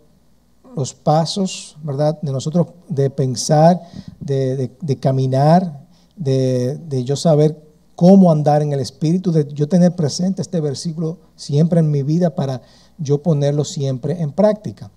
los 0.75 0.93
pasos, 0.93 1.75
¿verdad? 1.83 2.19
De 2.21 2.31
nosotros 2.31 2.67
de 2.87 3.09
pensar, 3.09 3.81
de, 4.19 4.71
caminar, 4.99 5.87
de, 6.15 6.77
de, 6.77 7.03
yo 7.03 7.15
saber 7.15 7.66
cómo 7.97 8.31
andar 8.31 8.61
en 8.61 8.73
el 8.73 8.79
Espíritu, 8.79 9.31
de 9.31 9.47
yo 9.51 9.67
tener 9.67 9.95
presente 9.95 10.43
este 10.43 10.61
versículo 10.61 11.17
siempre 11.35 11.79
en 11.79 11.89
mi 11.89 12.03
vida 12.03 12.35
para 12.35 12.61
yo 12.99 13.23
ponerlo 13.23 13.65
siempre 13.65 14.21
en 14.21 14.31
práctica. 14.31 14.91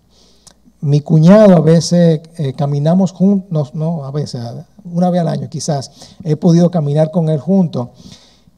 Mi 0.82 1.00
cuñado 1.00 1.56
a 1.56 1.60
veces 1.60 2.20
eh, 2.36 2.52
caminamos 2.52 3.12
juntos, 3.12 3.74
no, 3.74 4.04
a 4.04 4.10
veces, 4.10 4.42
una 4.84 5.08
vez 5.08 5.22
al 5.22 5.28
año 5.28 5.48
quizás, 5.48 5.90
he 6.22 6.36
podido 6.36 6.70
caminar 6.70 7.10
con 7.10 7.30
él 7.30 7.40
junto. 7.40 7.92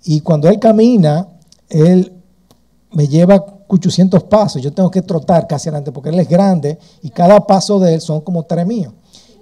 Y 0.02 0.22
cuando 0.22 0.48
él 0.48 0.58
camina, 0.58 1.28
él 1.68 2.12
me 2.90 3.06
lleva 3.06 3.44
800 3.68 4.24
pasos, 4.24 4.60
yo 4.60 4.72
tengo 4.72 4.90
que 4.90 5.02
trotar 5.02 5.46
casi 5.46 5.68
adelante 5.68 5.92
porque 5.92 6.08
él 6.08 6.18
es 6.18 6.28
grande 6.28 6.80
y 7.00 7.10
cada 7.10 7.46
paso 7.46 7.78
de 7.78 7.94
él 7.94 8.00
son 8.00 8.22
como 8.22 8.42
tres 8.42 8.66
míos. 8.66 8.92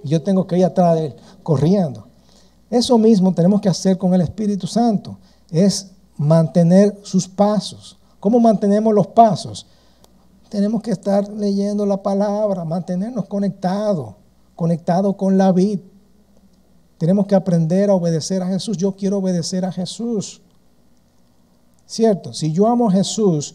Y 0.04 0.08
yo 0.08 0.20
tengo 0.20 0.46
que 0.46 0.58
ir 0.58 0.66
atrás 0.66 0.96
de 0.96 1.06
él 1.06 1.16
corriendo. 1.42 2.09
Eso 2.70 2.96
mismo 2.96 3.34
tenemos 3.34 3.60
que 3.60 3.68
hacer 3.68 3.98
con 3.98 4.14
el 4.14 4.20
Espíritu 4.20 4.66
Santo, 4.66 5.18
es 5.50 5.90
mantener 6.16 6.96
sus 7.02 7.26
pasos. 7.26 7.98
¿Cómo 8.20 8.38
mantenemos 8.38 8.94
los 8.94 9.08
pasos? 9.08 9.66
Tenemos 10.48 10.80
que 10.82 10.92
estar 10.92 11.28
leyendo 11.28 11.84
la 11.84 12.00
palabra, 12.00 12.64
mantenernos 12.64 13.26
conectados, 13.26 14.14
conectados 14.54 15.16
con 15.16 15.36
la 15.36 15.50
vida. 15.50 15.82
Tenemos 16.98 17.26
que 17.26 17.34
aprender 17.34 17.90
a 17.90 17.94
obedecer 17.94 18.42
a 18.42 18.46
Jesús. 18.46 18.76
Yo 18.76 18.94
quiero 18.94 19.18
obedecer 19.18 19.64
a 19.64 19.72
Jesús. 19.72 20.42
¿Cierto? 21.86 22.32
Si 22.32 22.52
yo 22.52 22.66
amo 22.66 22.88
a 22.88 22.92
Jesús, 22.92 23.54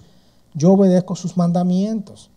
yo 0.54 0.73
obedezco 0.73 1.15
sus 1.15 1.38
mandamientos. 1.38 2.32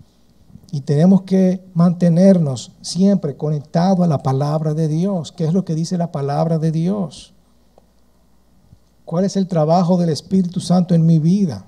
Y 0.70 0.82
tenemos 0.82 1.22
que 1.22 1.64
mantenernos 1.72 2.72
siempre 2.82 3.36
conectados 3.36 4.04
a 4.04 4.08
la 4.08 4.22
palabra 4.22 4.74
de 4.74 4.88
Dios. 4.88 5.32
¿Qué 5.32 5.44
es 5.44 5.54
lo 5.54 5.64
que 5.64 5.74
dice 5.74 5.96
la 5.96 6.12
palabra 6.12 6.58
de 6.58 6.72
Dios? 6.72 7.32
¿Cuál 9.06 9.24
es 9.24 9.36
el 9.36 9.48
trabajo 9.48 9.96
del 9.96 10.10
Espíritu 10.10 10.60
Santo 10.60 10.94
en 10.94 11.06
mi 11.06 11.18
vida? 11.18 11.64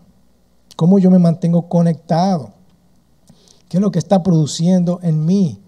¿Cómo 0.76 0.98
yo 0.98 1.10
me 1.10 1.18
mantengo 1.18 1.68
conectado? 1.68 2.52
¿Qué 3.68 3.78
es 3.78 3.80
lo 3.80 3.90
que 3.90 3.98
está 3.98 4.22
produciendo 4.22 5.00
en 5.02 5.24
mí? 5.24 5.58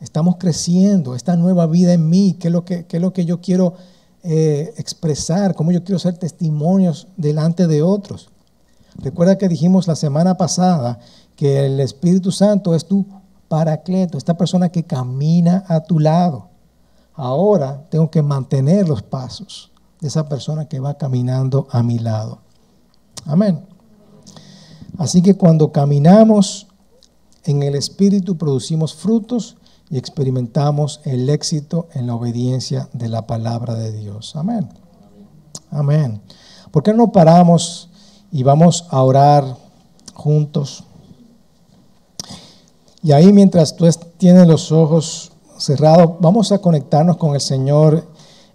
Estamos 0.00 0.36
creciendo, 0.36 1.14
esta 1.14 1.36
nueva 1.36 1.68
vida 1.68 1.92
en 1.92 2.08
mí, 2.08 2.36
¿qué 2.40 2.48
es 2.48 2.52
lo 2.52 2.64
que, 2.64 2.86
es 2.90 3.00
lo 3.00 3.12
que 3.12 3.24
yo 3.24 3.40
quiero 3.40 3.74
eh, 4.24 4.74
expresar? 4.76 5.54
¿Cómo 5.54 5.70
yo 5.70 5.84
quiero 5.84 6.00
ser 6.00 6.18
testimonios 6.18 7.06
delante 7.16 7.68
de 7.68 7.82
otros? 7.82 8.30
Recuerda 8.96 9.38
que 9.38 9.48
dijimos 9.48 9.86
la 9.86 9.94
semana 9.94 10.36
pasada 10.36 10.98
que 11.36 11.66
el 11.66 11.80
Espíritu 11.80 12.30
Santo 12.30 12.74
es 12.74 12.86
tu 12.86 13.06
paracleto, 13.48 14.18
esta 14.18 14.36
persona 14.36 14.68
que 14.70 14.84
camina 14.84 15.64
a 15.68 15.80
tu 15.80 15.98
lado. 15.98 16.48
Ahora 17.14 17.86
tengo 17.90 18.10
que 18.10 18.22
mantener 18.22 18.88
los 18.88 19.02
pasos 19.02 19.70
de 20.00 20.08
esa 20.08 20.28
persona 20.28 20.68
que 20.68 20.80
va 20.80 20.98
caminando 20.98 21.68
a 21.70 21.82
mi 21.82 21.98
lado. 21.98 22.38
Amén. 23.26 23.64
Así 24.98 25.22
que 25.22 25.34
cuando 25.34 25.72
caminamos 25.72 26.68
en 27.44 27.62
el 27.62 27.74
Espíritu 27.74 28.36
producimos 28.36 28.94
frutos 28.94 29.56
y 29.90 29.98
experimentamos 29.98 31.00
el 31.04 31.28
éxito 31.28 31.88
en 31.92 32.06
la 32.06 32.14
obediencia 32.14 32.88
de 32.92 33.08
la 33.08 33.26
palabra 33.26 33.74
de 33.74 33.92
Dios. 33.92 34.36
Amén. 34.36 34.68
Amén. 35.70 36.22
¿Por 36.70 36.82
qué 36.82 36.94
no 36.94 37.12
paramos 37.12 37.90
y 38.32 38.42
vamos 38.42 38.86
a 38.88 39.02
orar 39.02 39.44
juntos. 40.14 40.84
Y 43.02 43.10
ahí 43.10 43.32
mientras 43.32 43.74
tú 43.74 43.88
tienes 44.16 44.46
los 44.46 44.70
ojos 44.70 45.32
cerrados, 45.58 46.12
vamos 46.20 46.52
a 46.52 46.58
conectarnos 46.60 47.16
con 47.16 47.34
el 47.34 47.40
Señor 47.40 48.04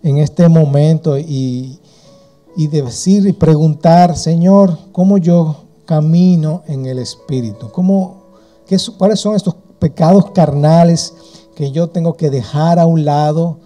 en 0.01 0.19
este 0.19 0.47
momento 0.47 1.17
y, 1.17 1.79
decir 2.55 3.27
y 3.27 3.33
preguntar, 3.33 4.17
Señor, 4.17 4.77
¿cómo 4.93 5.17
yo 5.17 5.63
camino 5.85 6.63
en 6.67 6.85
el 6.85 6.99
Espíritu? 6.99 7.69
¿Cómo, 7.71 8.23
qué, 8.65 8.77
¿Cuáles 8.97 9.19
son 9.19 9.35
estos 9.35 9.55
pecados 9.79 10.31
carnales 10.31 11.13
que 11.53 11.71
yo 11.71 11.89
tengo 11.89 12.15
que 12.15 12.29
dejar 12.29 12.79
a 12.79 12.85
un 12.85 13.03
lado, 13.03 13.57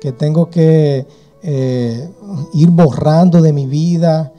que 0.00 0.10
tengo 0.10 0.48
que 0.48 1.06
eh, 1.42 2.08
ir 2.54 2.70
borrando 2.70 3.42
de 3.42 3.52
mi 3.52 3.66
vida? 3.66 4.32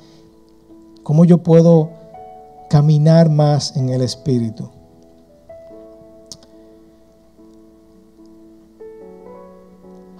¿Cómo 1.03 1.25
yo 1.25 1.37
puedo 1.37 1.91
caminar 2.71 3.29
más 3.29 3.77
en 3.77 3.89
el 3.89 4.01
Espíritu? 4.01 4.80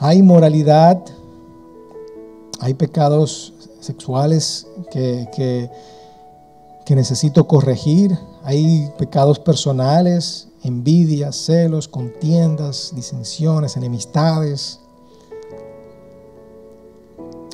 Hay 0.04 0.18
inmoralidad, 0.18 0.99
hay 2.60 2.74
pecados 2.74 3.54
sexuales 3.82 4.66
que, 4.89 5.30
que, 5.32 5.70
que 6.88 6.95
necesito 6.95 7.47
corregir, 7.47 8.18
hay 8.43 8.91
pecados 8.97 9.38
personales, 9.38 10.47
envidias, 10.64 11.36
celos, 11.36 11.88
contiendas, 11.88 12.93
disensiones, 12.95 13.78
enemistades. 13.78 14.80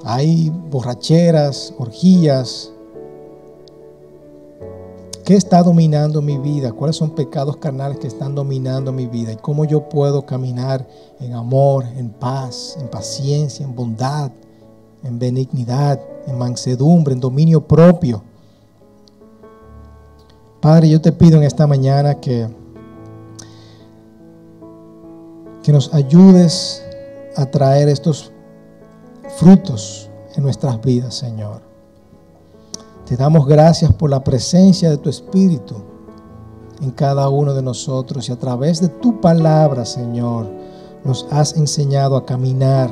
Hay 0.05 0.49
borracheras, 0.49 1.73
orgías. 1.77 2.71
¿Qué 5.27 5.35
está 5.35 5.61
dominando 5.61 6.21
mi 6.21 6.37
vida? 6.37 6.71
¿Cuáles 6.71 6.95
son 6.95 7.09
pecados 7.09 7.57
carnales 7.57 7.97
que 7.97 8.07
están 8.07 8.33
dominando 8.33 8.93
mi 8.93 9.07
vida? 9.07 9.33
¿Y 9.33 9.35
cómo 9.35 9.65
yo 9.65 9.89
puedo 9.89 10.25
caminar 10.25 10.87
en 11.19 11.33
amor, 11.33 11.83
en 11.97 12.11
paz, 12.11 12.77
en 12.79 12.87
paciencia, 12.87 13.65
en 13.65 13.75
bondad, 13.75 14.31
en 15.03 15.19
benignidad, 15.19 15.99
en 16.27 16.37
mansedumbre, 16.37 17.13
en 17.13 17.19
dominio 17.19 17.67
propio? 17.67 18.23
Padre, 20.61 20.87
yo 20.87 21.01
te 21.01 21.11
pido 21.11 21.35
en 21.35 21.43
esta 21.43 21.67
mañana 21.67 22.21
que, 22.21 22.47
que 25.61 25.73
nos 25.73 25.93
ayudes 25.93 26.85
a 27.35 27.45
traer 27.47 27.89
estos 27.89 28.31
frutos 29.35 30.09
en 30.37 30.43
nuestras 30.43 30.79
vidas, 30.79 31.15
Señor. 31.15 31.66
Te 33.07 33.15
damos 33.15 33.47
gracias 33.47 33.93
por 33.93 34.09
la 34.09 34.23
presencia 34.23 34.89
de 34.89 34.97
tu 34.97 35.09
Espíritu 35.09 35.75
en 36.81 36.91
cada 36.91 37.29
uno 37.29 37.53
de 37.53 37.61
nosotros 37.61 38.27
y 38.27 38.31
a 38.31 38.35
través 38.37 38.81
de 38.81 38.89
tu 38.89 39.21
palabra, 39.21 39.85
Señor, 39.85 40.47
nos 41.03 41.25
has 41.31 41.55
enseñado 41.55 42.17
a 42.17 42.25
caminar, 42.25 42.89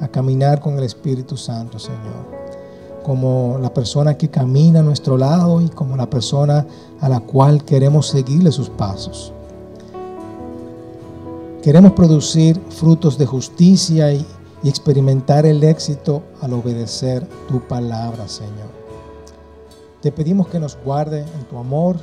a 0.00 0.08
caminar 0.08 0.60
con 0.60 0.76
el 0.76 0.84
Espíritu 0.84 1.36
Santo, 1.36 1.78
Señor 1.78 2.42
como 3.02 3.58
la 3.60 3.72
persona 3.74 4.16
que 4.16 4.28
camina 4.28 4.80
a 4.80 4.82
nuestro 4.82 5.18
lado 5.18 5.60
y 5.60 5.68
como 5.68 5.96
la 5.96 6.08
persona 6.08 6.66
a 7.00 7.08
la 7.08 7.20
cual 7.20 7.64
queremos 7.64 8.08
seguirle 8.08 8.52
sus 8.52 8.70
pasos. 8.70 9.32
Queremos 11.62 11.92
producir 11.92 12.60
frutos 12.70 13.18
de 13.18 13.26
justicia 13.26 14.12
y, 14.12 14.26
experimentar 14.68 15.44
el 15.44 15.64
éxito 15.64 16.22
al 16.40 16.52
obedecer 16.52 17.26
tu 17.48 17.60
palabra, 17.66 18.28
Señor. 18.28 18.70
Te 20.00 20.12
pedimos 20.12 20.48
que 20.48 20.60
nos 20.60 20.76
guarde 20.76 21.20
en 21.20 21.44
tu 21.44 21.58
amor 21.58 21.96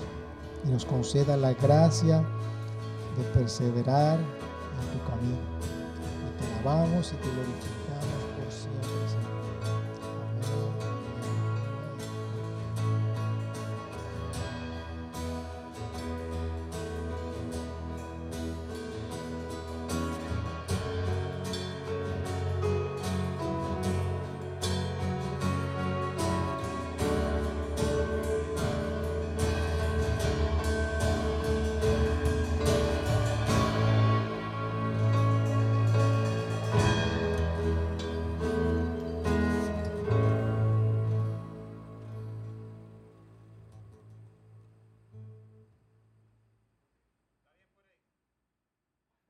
y 0.67 0.71
nos 0.71 0.85
conceda 0.85 1.37
la 1.37 1.53
gracia 1.53 2.17
de 3.17 3.23
perseverar 3.33 4.19
en 4.19 4.99
tu 4.99 5.09
camino. 5.09 5.37
te 6.37 6.67
alabamos 6.67 7.07
y 7.07 7.15
te 7.15 7.29
glorificamos 7.29 7.78